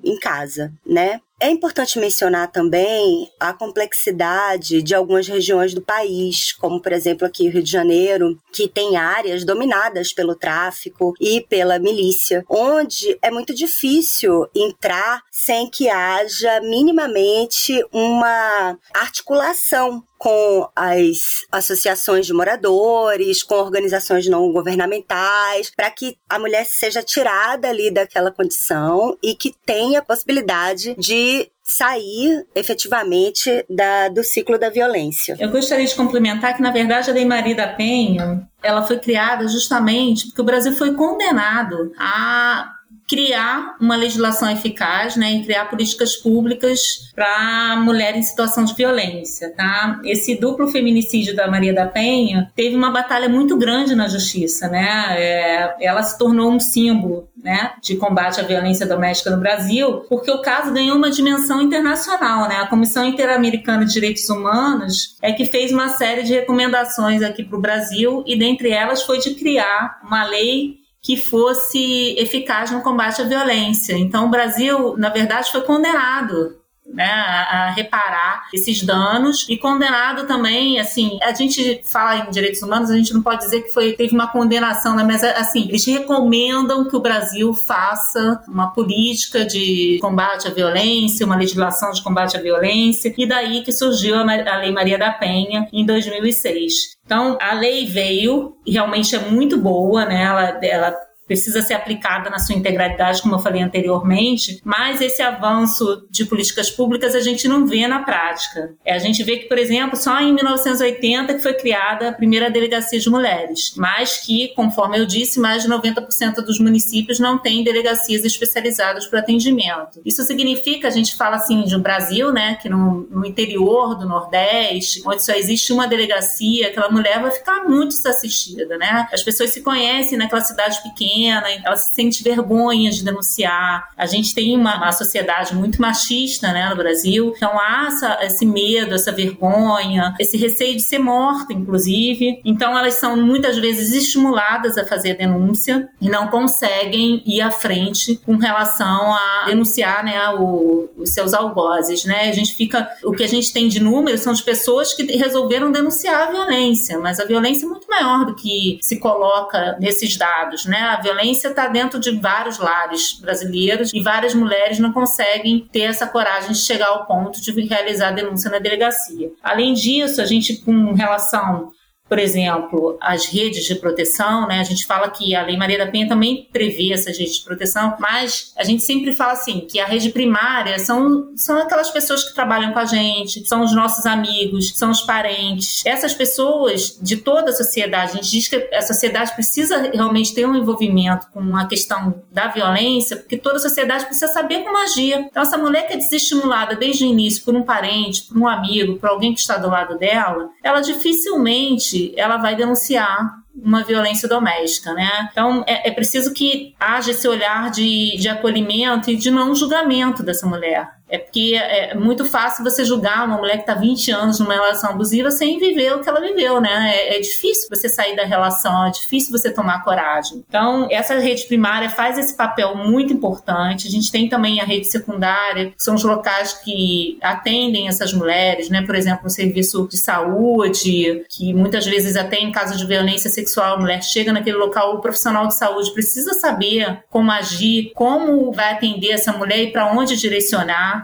[0.03, 1.21] em casa, né?
[1.37, 7.47] É importante mencionar também a complexidade de algumas regiões do país, como por exemplo aqui
[7.47, 13.29] o Rio de Janeiro, que tem áreas dominadas pelo tráfico e pela milícia, onde é
[13.29, 23.55] muito difícil entrar sem que haja minimamente uma articulação com as associações de moradores, com
[23.55, 29.99] organizações não governamentais, para que a mulher seja tirada ali daquela condição e que tenha
[29.99, 31.24] a possibilidade de
[31.63, 35.35] sair efetivamente da, do ciclo da violência.
[35.39, 39.47] Eu gostaria de complementar que, na verdade, a Lei Maria da Penha ela foi criada
[39.47, 42.74] justamente porque o Brasil foi condenado a
[43.07, 50.01] criar uma legislação eficaz, né, criar políticas públicas para mulher em situação de violência, tá?
[50.03, 55.15] Esse duplo feminicídio da Maria da Penha teve uma batalha muito grande na justiça, né?
[55.17, 60.31] É, ela se tornou um símbolo, né, de combate à violência doméstica no Brasil, porque
[60.31, 62.55] o caso ganhou uma dimensão internacional, né?
[62.57, 67.57] A Comissão Interamericana de Direitos Humanos é que fez uma série de recomendações aqui para
[67.57, 73.21] o Brasil e dentre elas foi de criar uma lei que fosse eficaz no combate
[73.21, 73.95] à violência.
[73.95, 80.27] Então, o Brasil, na verdade, foi condenado né, a, a, reparar esses danos e condenado
[80.27, 83.93] também, assim, a gente fala em direitos humanos, a gente não pode dizer que foi
[83.93, 89.97] teve uma condenação, né, mas assim, eles recomendam que o Brasil faça uma política de
[90.01, 94.57] combate à violência, uma legislação de combate à violência, e daí que surgiu a, a
[94.57, 96.95] Lei Maria da Penha em 2006.
[97.05, 100.23] Então, a lei veio, realmente é muito boa, né?
[100.23, 100.95] Ela, ela
[101.27, 106.69] precisa ser aplicada na sua integralidade, como eu falei anteriormente, mas esse avanço de políticas
[106.69, 108.75] públicas a gente não vê na prática.
[108.85, 112.49] É, a gente vê que, por exemplo, só em 1980 que foi criada a primeira
[112.49, 117.63] delegacia de mulheres, mas que, conforme eu disse, mais de 90% dos municípios não têm
[117.63, 120.01] delegacias especializadas para atendimento.
[120.05, 124.07] Isso significa, a gente fala assim de um Brasil, né, que no, no interior do
[124.07, 129.07] Nordeste, onde só existe uma delegacia, aquela mulher vai ficar muito desassistida, né?
[129.11, 133.89] As pessoas se conhecem naquela cidade pequena pequena, ela se sente vergonha de denunciar.
[133.97, 138.45] A gente tem uma, uma sociedade muito machista né, no Brasil, então há essa, esse
[138.45, 142.41] medo, essa vergonha, esse receio de ser morta, inclusive.
[142.43, 147.51] Então elas são muitas vezes estimuladas a fazer a denúncia e não conseguem ir à
[147.51, 152.05] frente com relação a denunciar né, o, os seus algozes.
[152.05, 152.29] Né?
[152.29, 152.89] A gente fica.
[153.03, 156.99] O que a gente tem de números são de pessoas que resolveram denunciar a violência,
[156.99, 160.65] mas a violência é muito maior do que se coloca nesses dados.
[160.65, 160.77] Né?
[160.77, 166.07] A violência está dentro de vários lares brasileiros e várias mulheres não conseguem ter essa
[166.07, 169.31] coragem de chegar ao ponto de realizar a denúncia na delegacia.
[169.43, 171.71] Além disso, a gente, com relação
[172.07, 174.59] por exemplo, as redes de proteção, né?
[174.59, 177.95] A gente fala que a Lei Maria da Penha também prevê essas redes de proteção,
[177.99, 182.35] mas a gente sempre fala assim que a rede primária são, são aquelas pessoas que
[182.35, 185.83] trabalham com a gente, são os nossos amigos, são os parentes.
[185.85, 190.45] Essas pessoas de toda a sociedade, a gente diz que a sociedade precisa realmente ter
[190.45, 195.13] um envolvimento com a questão da violência, porque toda a sociedade precisa saber como agir.
[195.15, 198.97] Então, essa mulher que é desestimulada desde o início por um parente, por um amigo,
[198.97, 204.93] por alguém que está do lado dela, ela dificilmente ela vai denunciar uma violência doméstica,
[204.93, 205.29] né?
[205.31, 210.21] Então é, é, preciso que haja esse olhar de, de acolhimento e de não julgamento
[210.21, 210.89] dessa mulher.
[211.09, 214.91] É porque é muito fácil você julgar uma mulher que está 20 anos numa relação
[214.91, 216.95] abusiva sem viver o que ela viveu, né?
[216.95, 220.43] É, é, difícil você sair da relação, é difícil você tomar coragem.
[220.47, 223.87] Então, essa rede primária faz esse papel muito importante.
[223.87, 228.69] A gente tem também a rede secundária, que são os locais que atendem essas mulheres,
[228.69, 228.81] né?
[228.81, 233.75] Por exemplo, o serviço de saúde, que muitas vezes até em caso de violência sexual,
[233.75, 238.73] a mulher chega naquele local, o profissional de saúde precisa saber como agir, como vai
[238.73, 240.94] atender essa mulher e para onde direcionar.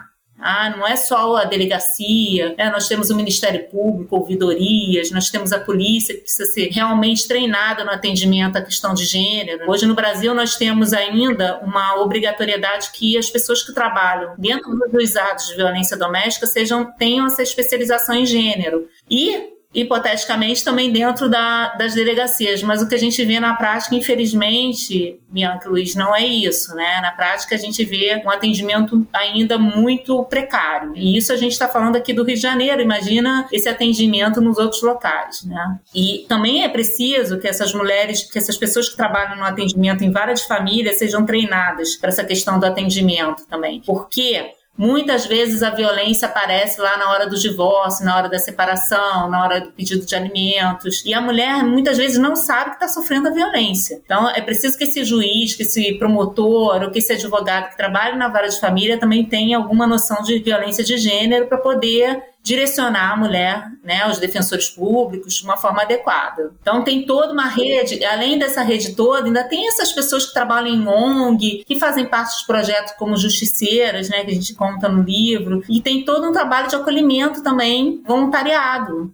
[0.41, 2.69] Ah, não é só a delegacia, né?
[2.69, 7.83] nós temos o Ministério Público, ouvidorias, nós temos a polícia que precisa ser realmente treinada
[7.83, 9.69] no atendimento à questão de gênero.
[9.69, 15.15] Hoje no Brasil nós temos ainda uma obrigatoriedade que as pessoas que trabalham dentro dos
[15.15, 18.87] atos de violência doméstica sejam tenham essa especialização em gênero.
[19.09, 23.95] E hipoteticamente também dentro da, das delegacias, mas o que a gente vê na prática,
[23.95, 26.99] infelizmente, Bianca Luiz, não é isso, né?
[27.01, 30.93] Na prática a gente vê um atendimento ainda muito precário.
[30.95, 34.57] E isso a gente está falando aqui do Rio de Janeiro, imagina esse atendimento nos
[34.57, 35.79] outros locais, né?
[35.95, 40.11] E também é preciso que essas mulheres, que essas pessoas que trabalham no atendimento em
[40.11, 43.81] várias famílias sejam treinadas para essa questão do atendimento também.
[43.85, 49.29] Porque Muitas vezes a violência aparece lá na hora do divórcio, na hora da separação,
[49.29, 51.03] na hora do pedido de alimentos.
[51.05, 54.01] E a mulher muitas vezes não sabe que está sofrendo a violência.
[54.03, 58.17] Então é preciso que esse juiz, que esse promotor ou que esse advogado que trabalhe
[58.17, 63.11] na vara de família também tenha alguma noção de violência de gênero para poder direcionar
[63.11, 66.51] a mulher, né, aos defensores públicos de uma forma adequada.
[66.61, 70.73] Então tem toda uma rede, além dessa rede toda, ainda tem essas pessoas que trabalham
[70.73, 75.03] em ONG, que fazem parte dos projetos como justiceiras, né, que a gente conta no
[75.03, 79.13] livro, e tem todo um trabalho de acolhimento também voluntariado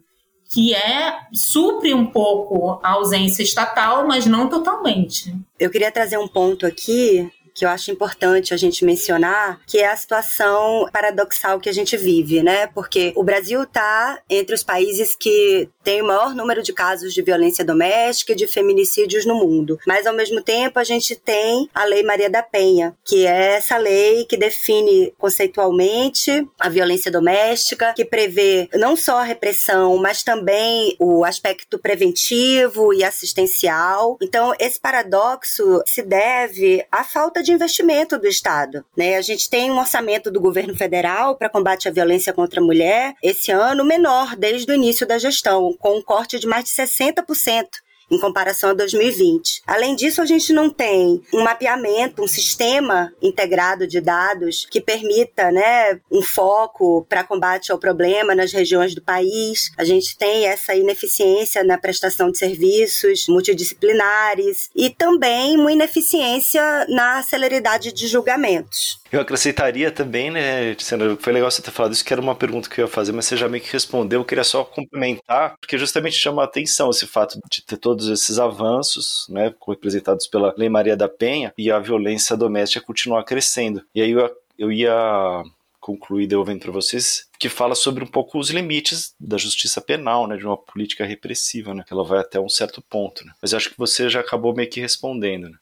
[0.50, 5.36] que é supre um pouco a ausência estatal, mas não totalmente.
[5.60, 9.92] Eu queria trazer um ponto aqui que eu acho importante a gente mencionar, que é
[9.92, 12.68] a situação paradoxal que a gente vive, né?
[12.68, 17.22] Porque o Brasil está entre os países que tem o maior número de casos de
[17.22, 19.80] violência doméstica e de feminicídios no mundo.
[19.88, 23.78] Mas, ao mesmo tempo, a gente tem a Lei Maria da Penha, que é essa
[23.78, 30.94] lei que define conceitualmente a violência doméstica, que prevê não só a repressão, mas também
[31.00, 34.18] o aspecto preventivo e assistencial.
[34.22, 38.84] Então, esse paradoxo se deve à falta de investimento do Estado.
[38.94, 39.16] Né?
[39.16, 43.14] A gente tem um orçamento do governo federal para combate à violência contra a mulher,
[43.24, 47.68] esse ano menor desde o início da gestão, com um corte de mais de 60%
[48.10, 49.62] em comparação a 2020.
[49.68, 55.52] Além disso, a gente não tem um mapeamento, um sistema integrado de dados que permita
[55.52, 59.72] né, um foco para combate ao problema nas regiões do país.
[59.78, 67.22] A gente tem essa ineficiência na prestação de serviços multidisciplinares e também uma ineficiência na
[67.22, 69.00] celeridade de julgamentos.
[69.12, 72.70] Eu acrescentaria também, né, Tiziana, foi legal você ter falado isso, que era uma pergunta
[72.70, 75.78] que eu ia fazer, mas você já meio que respondeu, eu queria só complementar, porque
[75.78, 80.70] justamente chama a atenção esse fato de ter todos esses avanços, né, representados pela Lei
[80.70, 83.84] Maria da Penha, e a violência doméstica continuar crescendo.
[83.96, 85.44] E aí eu, eu ia
[85.80, 90.36] concluir devolvendo para vocês, que fala sobre um pouco os limites da justiça penal, né,
[90.36, 93.26] de uma política repressiva, né, que ela vai até um certo ponto.
[93.26, 93.32] Né.
[93.42, 95.50] Mas acho que você já acabou meio que respondendo.
[95.50, 95.58] Né.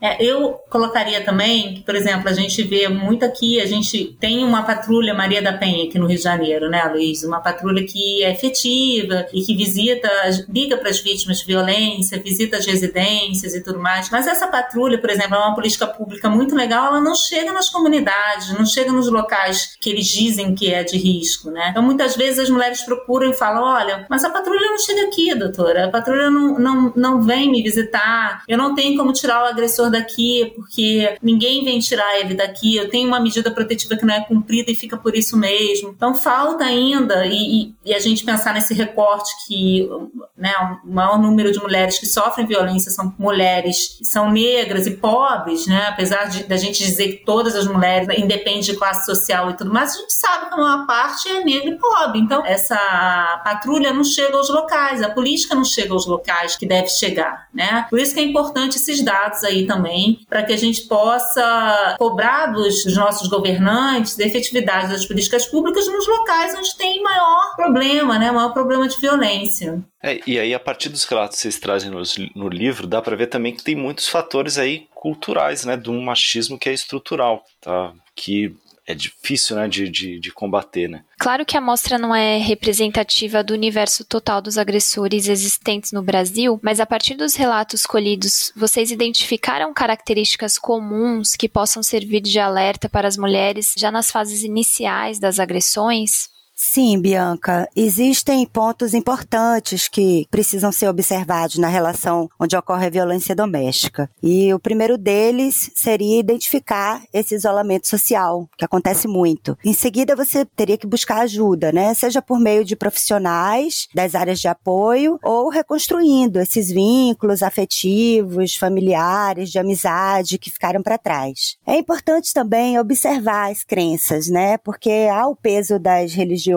[0.00, 4.44] É, eu colocaria também que, por exemplo, a gente vê muito aqui, a gente tem
[4.44, 7.24] uma patrulha Maria da Penha aqui no Rio de Janeiro, né, Luiz?
[7.24, 10.08] Uma patrulha que é efetiva e que visita,
[10.48, 14.08] liga para as vítimas de violência, visita as residências e tudo mais.
[14.10, 17.68] Mas essa patrulha, por exemplo, é uma política pública muito legal, ela não chega nas
[17.68, 21.68] comunidades, não chega nos locais que eles dizem que é de risco, né?
[21.70, 25.34] Então, muitas vezes as mulheres procuram e falam: olha, mas a patrulha não chega aqui,
[25.34, 29.46] doutora, a patrulha não, não, não vem me visitar, eu não tenho como tirar o
[29.46, 34.14] agressor daqui porque ninguém vem tirar ele daqui, eu tenho uma medida protetiva que não
[34.14, 35.90] é cumprida e fica por isso mesmo.
[35.90, 39.88] Então falta ainda, e, e a gente pensar nesse recorte que
[40.36, 40.52] né,
[40.84, 45.86] o maior número de mulheres que sofrem violência são mulheres são negras e pobres, né?
[45.88, 49.72] Apesar de da gente dizer que todas as mulheres, independe de classe social e tudo
[49.72, 52.20] mais, a gente sabe que a maior parte é negra e pobre.
[52.20, 56.88] Então, essa patrulha não chega aos locais, a política não chega aos locais que deve
[56.88, 57.86] chegar, né?
[57.90, 61.96] Por isso que é importante esses dados aí também também, para que a gente possa
[61.98, 68.18] cobrar dos, nossos governantes da efetividade das políticas públicas nos locais onde tem maior problema,
[68.18, 69.82] né, maior problema de violência.
[70.02, 72.02] É, e aí, a partir dos relatos que vocês trazem no,
[72.34, 76.02] no livro, dá para ver também que tem muitos fatores aí culturais, né, de um
[76.02, 77.92] machismo que é estrutural, tá?
[78.14, 78.54] Que
[78.88, 80.88] é difícil né, de, de, de, combater.
[80.88, 81.04] Né?
[81.18, 86.58] Claro que a amostra não é representativa do universo total dos agressores existentes no Brasil,
[86.62, 92.88] mas a partir dos relatos colhidos, vocês identificaram características comuns que possam servir de alerta
[92.88, 96.30] para as mulheres já nas fases iniciais das agressões?
[96.60, 103.32] Sim, Bianca, existem pontos importantes que precisam ser observados na relação onde ocorre a violência
[103.32, 104.10] doméstica.
[104.20, 109.56] E o primeiro deles seria identificar esse isolamento social, que acontece muito.
[109.64, 111.94] Em seguida, você teria que buscar ajuda, né?
[111.94, 119.50] Seja por meio de profissionais das áreas de apoio ou reconstruindo esses vínculos afetivos, familiares,
[119.50, 121.56] de amizade que ficaram para trás.
[121.64, 124.58] É importante também observar as crenças, né?
[124.58, 126.47] Porque há o peso das religiões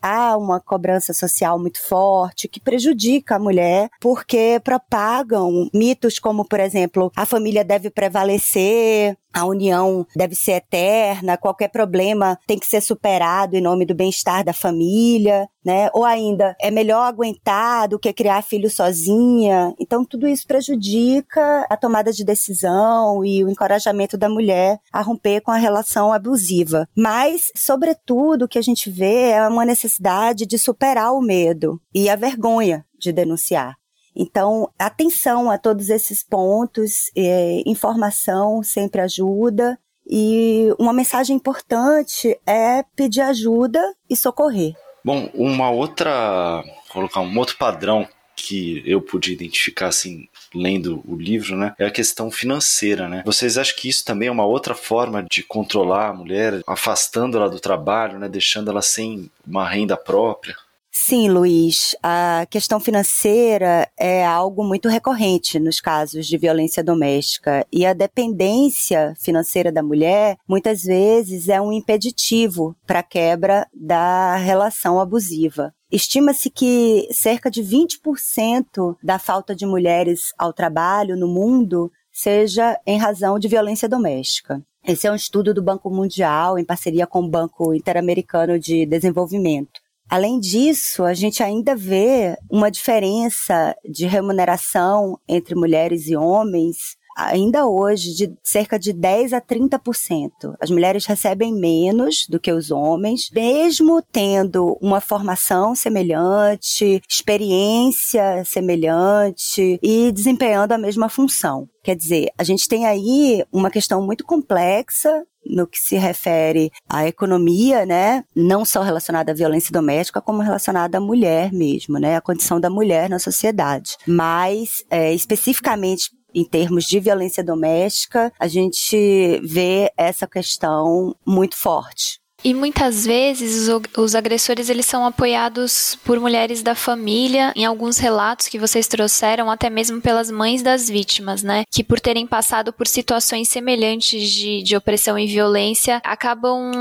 [0.00, 6.60] há uma cobrança social muito forte que prejudica a mulher porque propagam mitos como, por
[6.60, 12.80] exemplo, a família deve prevalecer, a união deve ser eterna, qualquer problema tem que ser
[12.80, 15.48] superado em nome do bem-estar da família.
[15.64, 15.88] né?
[15.92, 19.72] Ou ainda, é melhor aguentar do que criar filho sozinha.
[19.78, 25.40] Então, tudo isso prejudica a tomada de decisão e o encorajamento da mulher a romper
[25.40, 26.88] com a relação abusiva.
[26.96, 32.08] Mas, sobretudo, o que a gente vê é uma necessidade de superar o medo e
[32.08, 33.76] a vergonha de denunciar.
[34.14, 39.78] Então, atenção a todos esses pontos, é, informação sempre ajuda.
[40.06, 44.74] E uma mensagem importante é pedir ajuda e socorrer.
[45.04, 51.56] Bom, uma outra, colocar um outro padrão que eu pude identificar assim lendo o livro,
[51.56, 53.22] né, é a questão financeira, né?
[53.24, 57.48] Vocês acham que isso também é uma outra forma de controlar a mulher, afastando ela
[57.48, 60.56] do trabalho, né, deixando ela sem uma renda própria?
[61.04, 61.96] Sim, Luiz.
[62.00, 69.12] A questão financeira é algo muito recorrente nos casos de violência doméstica e a dependência
[69.18, 75.74] financeira da mulher muitas vezes é um impeditivo para a quebra da relação abusiva.
[75.90, 82.96] Estima-se que cerca de 20% da falta de mulheres ao trabalho no mundo seja em
[82.96, 84.62] razão de violência doméstica.
[84.86, 89.81] Esse é um estudo do Banco Mundial em parceria com o Banco Interamericano de Desenvolvimento.
[90.12, 97.66] Além disso, a gente ainda vê uma diferença de remuneração entre mulheres e homens ainda
[97.66, 100.30] hoje de cerca de 10 a 30%.
[100.60, 109.78] As mulheres recebem menos do que os homens, mesmo tendo uma formação semelhante, experiência semelhante
[109.82, 111.66] e desempenhando a mesma função.
[111.82, 117.06] Quer dizer, a gente tem aí uma questão muito complexa no que se refere à
[117.06, 118.24] economia, né?
[118.34, 122.16] Não só relacionada à violência doméstica, como relacionada à mulher mesmo, né?
[122.16, 123.96] A condição da mulher na sociedade.
[124.06, 132.21] Mas, é, especificamente em termos de violência doméstica, a gente vê essa questão muito forte.
[132.44, 138.48] E muitas vezes os, agressores eles são apoiados por mulheres da família, em alguns relatos
[138.48, 141.64] que vocês trouxeram, até mesmo pelas mães das vítimas, né?
[141.70, 146.72] Que por terem passado por situações semelhantes de, de opressão e violência, acabam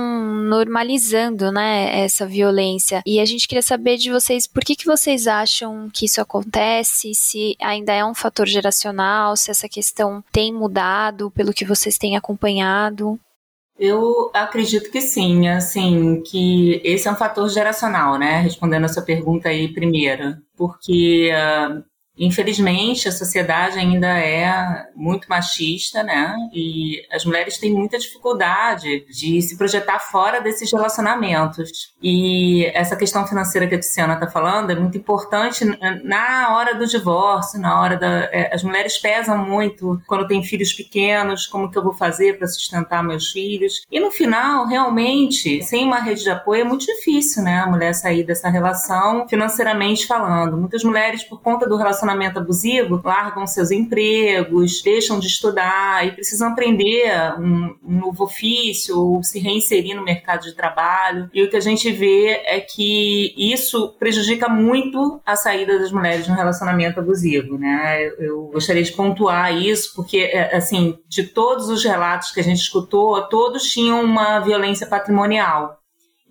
[0.49, 3.03] normalizando, né, essa violência.
[3.05, 7.13] E a gente queria saber de vocês por que, que vocês acham que isso acontece,
[7.13, 12.17] se ainda é um fator geracional, se essa questão tem mudado pelo que vocês têm
[12.17, 13.19] acompanhado.
[13.83, 18.39] Eu acredito que sim, assim, que esse é um fator geracional, né?
[18.41, 21.83] Respondendo a sua pergunta aí primeiro, porque uh,
[22.17, 26.35] Infelizmente, a sociedade ainda é muito machista, né?
[26.53, 31.93] E as mulheres têm muita dificuldade de se projetar fora desses relacionamentos.
[32.01, 35.65] E essa questão financeira que a Tiziana está falando é muito importante
[36.03, 38.25] na hora do divórcio, na hora da.
[38.25, 42.47] É, as mulheres pesam muito quando têm filhos pequenos, como que eu vou fazer para
[42.47, 43.85] sustentar meus filhos.
[43.89, 47.59] E no final, realmente, sem uma rede de apoio, é muito difícil, né?
[47.59, 50.57] A mulher sair dessa relação financeiramente falando.
[50.57, 56.11] Muitas mulheres, por conta do relacionamento, relacionamento abusivo largam seus empregos, deixam de estudar e
[56.11, 61.29] precisam aprender um, um novo ofício ou se reinserir no mercado de trabalho.
[61.33, 66.27] E o que a gente vê é que isso prejudica muito a saída das mulheres
[66.27, 68.07] no relacionamento abusivo, né?
[68.19, 72.59] Eu gostaria de pontuar isso porque, é, assim, de todos os relatos que a gente
[72.59, 75.80] escutou, todos tinham uma violência patrimonial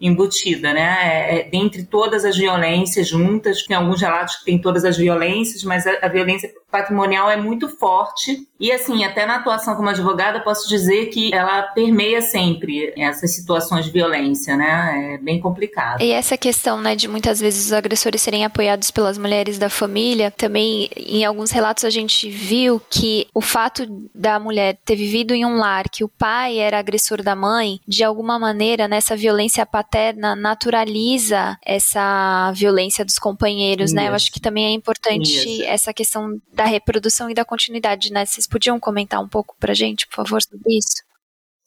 [0.00, 0.98] embutida, né?
[1.02, 5.62] É, é, dentre todas as violências juntas, tem alguns relatos que tem todas as violências,
[5.62, 8.46] mas a, a violência patrimonial é muito forte.
[8.58, 13.86] E assim, até na atuação como advogada, posso dizer que ela permeia sempre essas situações
[13.86, 15.14] de violência, né?
[15.14, 16.02] É bem complicado.
[16.02, 20.30] E essa questão, né, de muitas vezes os agressores serem apoiados pelas mulheres da família,
[20.30, 25.44] também em alguns relatos a gente viu que o fato da mulher ter vivido em
[25.44, 30.36] um lar que o pai era agressor da mãe, de alguma maneira, nessa violência paterna
[30.36, 34.08] naturaliza essa violência dos companheiros, né?
[34.08, 38.26] Eu acho que também é importante essa questão da reprodução e da continuidade, né?
[38.26, 41.02] Vocês podiam comentar um pouco pra gente, por favor, sobre isso?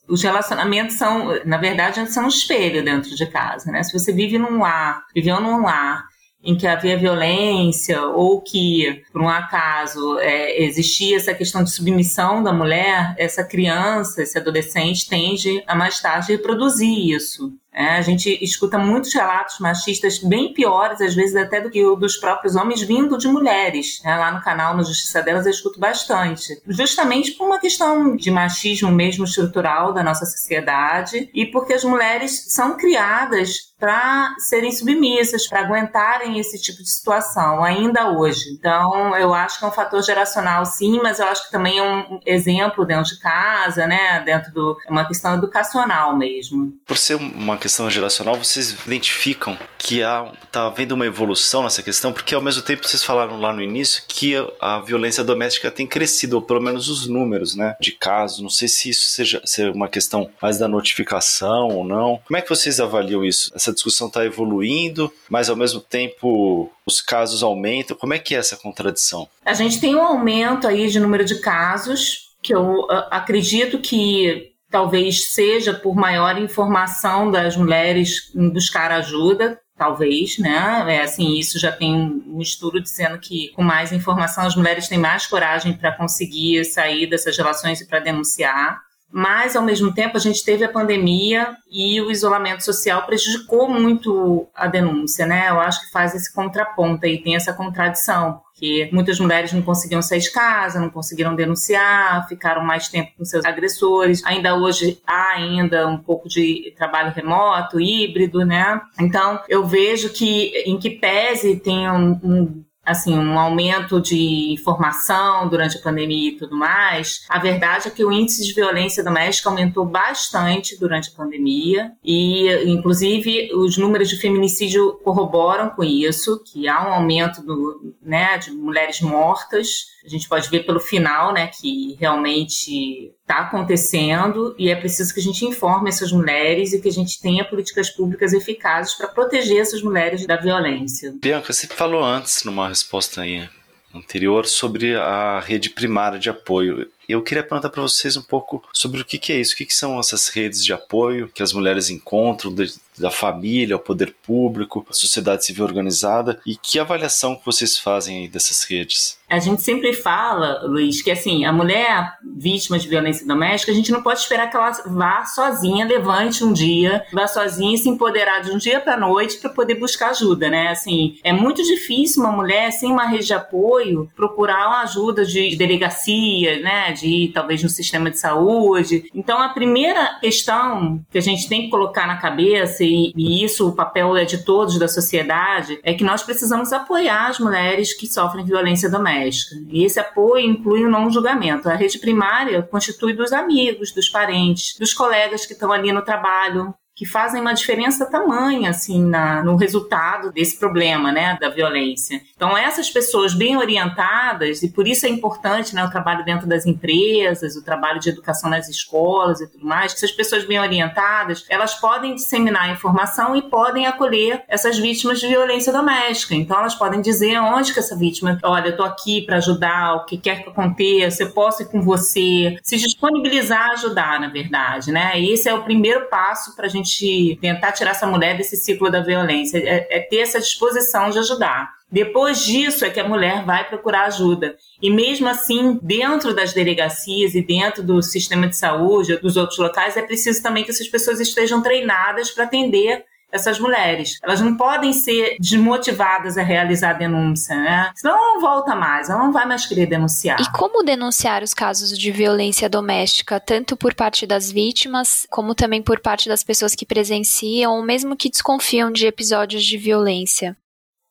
[0.08, 3.82] Os relacionamentos são, na verdade, são um espelho dentro de casa, né?
[3.82, 6.04] Se você vive num lar, viveu num lar
[6.44, 12.44] em que havia violência ou que, por um acaso, é, existia essa questão de submissão
[12.44, 17.52] da mulher, essa criança, esse adolescente tende a mais tarde reproduzir isso.
[17.74, 21.96] É, a gente escuta muitos relatos machistas bem piores, às vezes até do que o
[21.96, 24.02] dos próprios homens, vindo de mulheres.
[24.06, 26.62] É, lá no canal, no Justiça Delas, eu escuto bastante.
[26.68, 32.46] Justamente por uma questão de machismo mesmo estrutural da nossa sociedade e porque as mulheres
[32.50, 38.52] são criadas para serem submissas, para aguentarem esse tipo de situação, ainda hoje.
[38.54, 41.84] Então, eu acho que é um fator geracional, sim, mas eu acho que também é
[41.84, 44.22] um exemplo dentro de casa, né?
[44.22, 44.78] Dentro do.
[44.88, 46.72] É uma questão educacional mesmo.
[46.86, 52.12] Por ser uma questão geracional, vocês identificam que há, tá havendo uma evolução nessa questão?
[52.12, 56.36] Porque ao mesmo tempo vocês falaram lá no início que a, violência doméstica tem crescido,
[56.36, 58.42] ou pelo menos os números, né, de casos.
[58.42, 62.20] Não sei se isso seja, seja uma questão mais da notificação ou não.
[62.28, 63.50] Como é que vocês avaliam isso?
[63.56, 67.96] Essa discussão está evoluindo, mas ao mesmo tempo os casos aumentam.
[67.96, 69.26] Como é que é essa contradição?
[69.46, 74.53] A gente tem um aumento aí de número de casos que eu uh, acredito que
[74.74, 80.84] talvez seja por maior informação das mulheres em buscar ajuda, talvez, né?
[80.88, 84.98] É assim, isso já tem um estudo dizendo que com mais informação as mulheres têm
[84.98, 88.82] mais coragem para conseguir sair dessas relações e para denunciar.
[89.12, 94.48] Mas, ao mesmo tempo, a gente teve a pandemia e o isolamento social prejudicou muito
[94.56, 95.52] a denúncia, né?
[95.52, 100.02] Eu acho que faz esse contraponto aí, tem essa contradição porque muitas mulheres não conseguiam
[100.02, 104.24] sair de casa, não conseguiram denunciar, ficaram mais tempo com seus agressores.
[104.24, 108.80] Ainda hoje há ainda um pouco de trabalho remoto, híbrido, né?
[108.98, 115.48] Então eu vejo que em que pese tem um, um assim, um aumento de informação
[115.48, 119.50] durante a pandemia e tudo mais, a verdade é que o índice de violência doméstica
[119.50, 126.68] aumentou bastante durante a pandemia e, inclusive, os números de feminicídio corroboram com isso, que
[126.68, 129.94] há um aumento do, né, de mulheres mortas.
[130.06, 135.20] A gente pode ver pelo final, né, que realmente está acontecendo e é preciso que
[135.20, 139.62] a gente informe essas mulheres e que a gente tenha políticas públicas eficazes para proteger
[139.62, 141.14] essas mulheres da violência.
[141.22, 143.48] Bianca, você falou antes, numa resposta aí
[143.96, 146.88] anterior, sobre a rede primária de apoio.
[147.08, 149.66] Eu queria perguntar para vocês um pouco sobre o que, que é isso, o que,
[149.66, 154.16] que, são essas redes de apoio que as mulheres encontram, de, da família, ao poder
[154.26, 159.18] público, a sociedade civil organizada, e que avaliação que vocês fazem dessas redes?
[159.30, 163.92] A gente sempre fala, Luiz, que assim, a mulher vítima de violência doméstica, a gente
[163.92, 168.42] não pode esperar que ela vá sozinha, levante um dia, vá sozinha e se empoderar
[168.42, 170.68] de um dia para noite para poder buscar ajuda, né?
[170.68, 175.56] Assim, é muito difícil uma mulher sem uma rede de apoio procurar uma ajuda de
[175.56, 176.93] delegacia, né?
[176.94, 179.10] De ir talvez no sistema de saúde.
[179.14, 183.68] Então, a primeira questão que a gente tem que colocar na cabeça, e, e isso
[183.68, 188.08] o papel é de todos da sociedade, é que nós precisamos apoiar as mulheres que
[188.08, 189.56] sofrem violência doméstica.
[189.70, 191.70] E esse apoio inclui o não julgamento.
[191.70, 196.74] A rede primária constitui dos amigos, dos parentes, dos colegas que estão ali no trabalho,
[197.04, 202.22] que fazem uma diferença tamanha assim na, no resultado desse problema, né, da violência.
[202.34, 206.66] Então essas pessoas bem orientadas e por isso é importante, né, o trabalho dentro das
[206.66, 209.94] empresas, o trabalho de educação nas escolas e tudo mais.
[209.94, 215.74] Essas pessoas bem orientadas, elas podem disseminar informação e podem acolher essas vítimas de violência
[215.74, 216.34] doméstica.
[216.36, 220.06] Então elas podem dizer onde que essa vítima, olha, eu tô aqui para ajudar, o
[220.06, 224.90] que quer que aconteça, eu posso ir com você, se disponibilizar a ajudar, na verdade,
[224.90, 225.22] né?
[225.22, 228.90] Esse é o primeiro passo para a gente gente tentar tirar essa mulher desse ciclo
[228.90, 231.72] da violência, é, é ter essa disposição de ajudar.
[231.92, 234.56] Depois disso é que a mulher vai procurar ajuda.
[234.82, 239.96] E mesmo assim, dentro das delegacias e dentro do sistema de saúde, dos outros locais,
[239.96, 244.20] é preciso também que essas pessoas estejam treinadas para atender essas mulheres.
[244.22, 247.92] Elas não podem ser desmotivadas a realizar a denúncia, né?
[247.96, 250.40] Senão ela não volta mais, ela não vai mais querer denunciar.
[250.40, 255.82] E como denunciar os casos de violência doméstica, tanto por parte das vítimas, como também
[255.82, 260.56] por parte das pessoas que presenciam, ou mesmo que desconfiam de episódios de violência?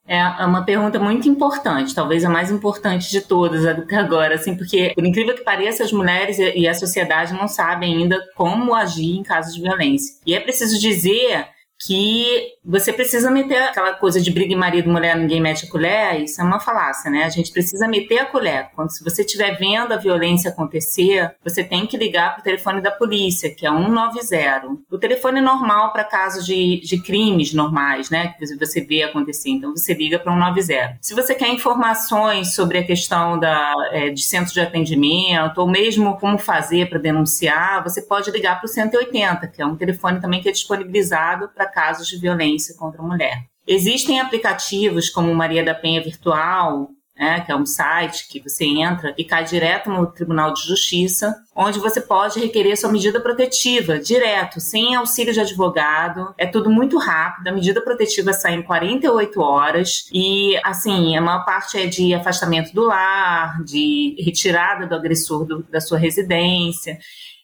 [0.06, 4.56] É, é uma pergunta muito importante, talvez a mais importante de todas até agora, assim,
[4.56, 9.16] porque, por incrível que pareça, as mulheres e a sociedade não sabem ainda como agir
[9.16, 10.16] em casos de violência.
[10.26, 11.46] E é preciso dizer
[11.86, 16.20] que você precisa meter aquela coisa de briga em marido, mulher, ninguém mete a colher,
[16.20, 17.24] isso é uma falácia, né?
[17.24, 18.70] A gente precisa meter a colher.
[18.74, 22.80] Quando se você estiver vendo a violência acontecer, você tem que ligar para o telefone
[22.80, 24.68] da polícia, que é 190.
[24.90, 28.34] O telefone normal para casos de, de crimes normais, né?
[28.38, 29.50] Que você vê acontecer.
[29.50, 30.98] Então você liga para 190.
[31.00, 36.16] Se você quer informações sobre a questão da, é, de centro de atendimento, ou mesmo
[36.18, 40.40] como fazer para denunciar, você pode ligar para o 180, que é um telefone também
[40.40, 43.44] que é disponibilizado para casos de violência contra a mulher.
[43.66, 49.14] Existem aplicativos como Maria da Penha Virtual, né, que é um site que você entra
[49.16, 54.60] e cai direto no Tribunal de Justiça, onde você pode requerer sua medida protetiva direto,
[54.60, 56.34] sem auxílio de advogado.
[56.38, 57.46] É tudo muito rápido.
[57.46, 62.74] A medida protetiva sai em 48 horas e, assim, a maior parte é de afastamento
[62.74, 66.98] do lar, de retirada do agressor do, da sua residência.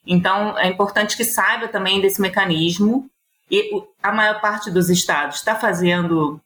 [0.05, 3.09] Então, é importante que saiba também desse mecanismo
[3.51, 3.70] e
[4.03, 6.40] a maior parte dos estados está fazendo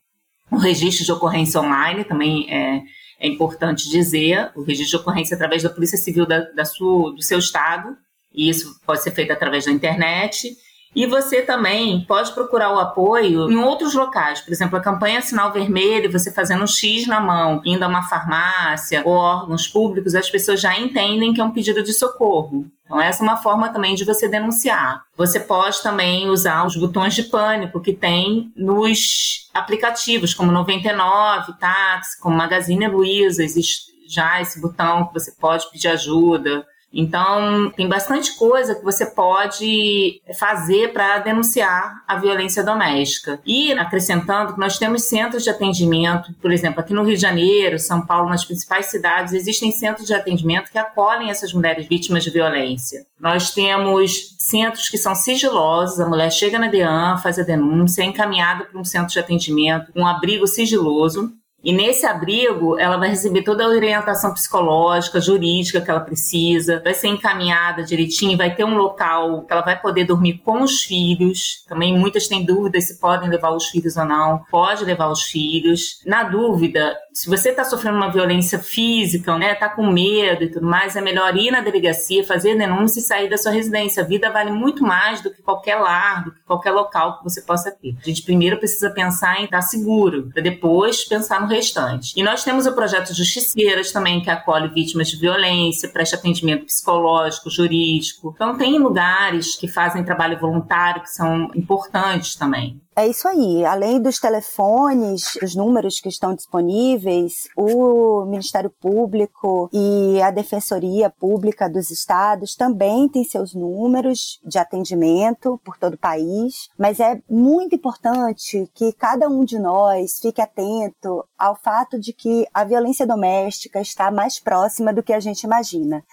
[0.49, 2.83] o registro de ocorrência online, também é,
[3.19, 7.21] é, importante dizer, o registro de ocorrência através da Polícia Civil da, da sua, do
[7.21, 7.97] seu estado,
[8.33, 10.55] e isso pode ser feito através da internet.
[10.95, 14.41] E você também pode procurar o apoio em outros locais.
[14.41, 18.03] Por exemplo, a campanha Sinal Vermelho, você fazendo um X na mão, indo a uma
[18.03, 22.65] farmácia ou órgãos públicos, as pessoas já entendem que é um pedido de socorro.
[22.85, 25.01] Então, essa é uma forma também de você denunciar.
[25.17, 32.19] Você pode também usar os botões de pânico que tem nos aplicativos, como 99, Táxi,
[32.21, 36.65] como Magazine Luiza, existe já esse botão que você pode pedir ajuda.
[36.93, 43.41] Então, tem bastante coisa que você pode fazer para denunciar a violência doméstica.
[43.45, 47.79] E, acrescentando, que nós temos centros de atendimento, por exemplo, aqui no Rio de Janeiro,
[47.79, 52.29] São Paulo, nas principais cidades, existem centros de atendimento que acolhem essas mulheres vítimas de
[52.29, 53.05] violência.
[53.19, 58.05] Nós temos centros que são sigilosos, a mulher chega na DEAN, faz a denúncia, é
[58.05, 61.31] encaminhada para um centro de atendimento, um abrigo sigiloso,
[61.63, 66.93] e nesse abrigo, ela vai receber toda a orientação psicológica, jurídica que ela precisa, vai
[66.93, 71.63] ser encaminhada direitinho, vai ter um local que ela vai poder dormir com os filhos.
[71.67, 74.43] Também muitas têm dúvidas se podem levar os filhos ou não.
[74.51, 76.01] Pode levar os filhos.
[76.05, 80.65] Na dúvida, se você está sofrendo uma violência física, né, tá com medo e tudo
[80.65, 84.03] mais, é melhor ir na delegacia, fazer denúncia e sair da sua residência.
[84.03, 87.41] A vida vale muito mais do que qualquer lar, do que qualquer local que você
[87.41, 87.95] possa ter.
[88.01, 92.13] A gente primeiro precisa pensar em estar seguro, para depois pensar no restante.
[92.15, 97.49] E nós temos o projeto Justiceiras também, que acolhe vítimas de violência, presta atendimento psicológico,
[97.49, 98.31] jurídico.
[98.33, 102.82] Então, tem lugares que fazem trabalho voluntário que são importantes também.
[102.95, 103.65] É isso aí.
[103.65, 111.67] Além dos telefones, dos números que estão disponíveis, o Ministério Público e a Defensoria Pública
[111.67, 116.69] dos Estados também têm seus números de atendimento por todo o país.
[116.77, 122.45] Mas é muito importante que cada um de nós fique atento ao fato de que
[122.53, 126.03] a violência doméstica está mais próxima do que a gente imagina.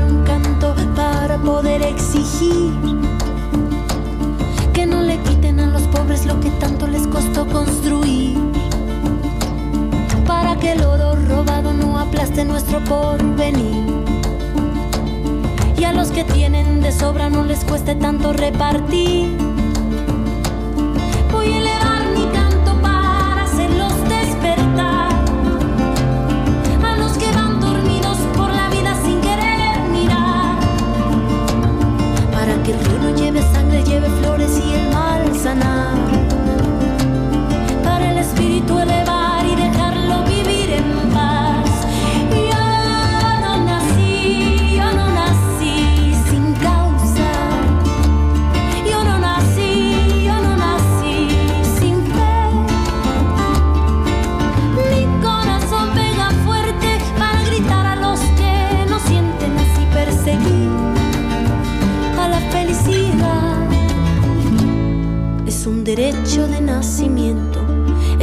[1.43, 2.71] poder exigir
[4.73, 8.37] que no le quiten a los pobres lo que tanto les costó construir.
[10.27, 13.85] Para que el oro robado no aplaste nuestro porvenir.
[15.77, 19.50] Y a los que tienen de sobra no les cueste tanto repartir.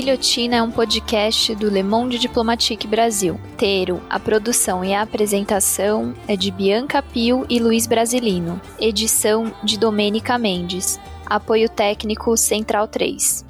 [0.00, 3.38] Guilhotina é um podcast do Le Monde Diplomatique Brasil.
[3.58, 8.58] Teiro, a produção e a apresentação é de Bianca Pio e Luiz Brasilino.
[8.80, 10.98] Edição de Domênica Mendes.
[11.26, 13.49] Apoio técnico Central 3.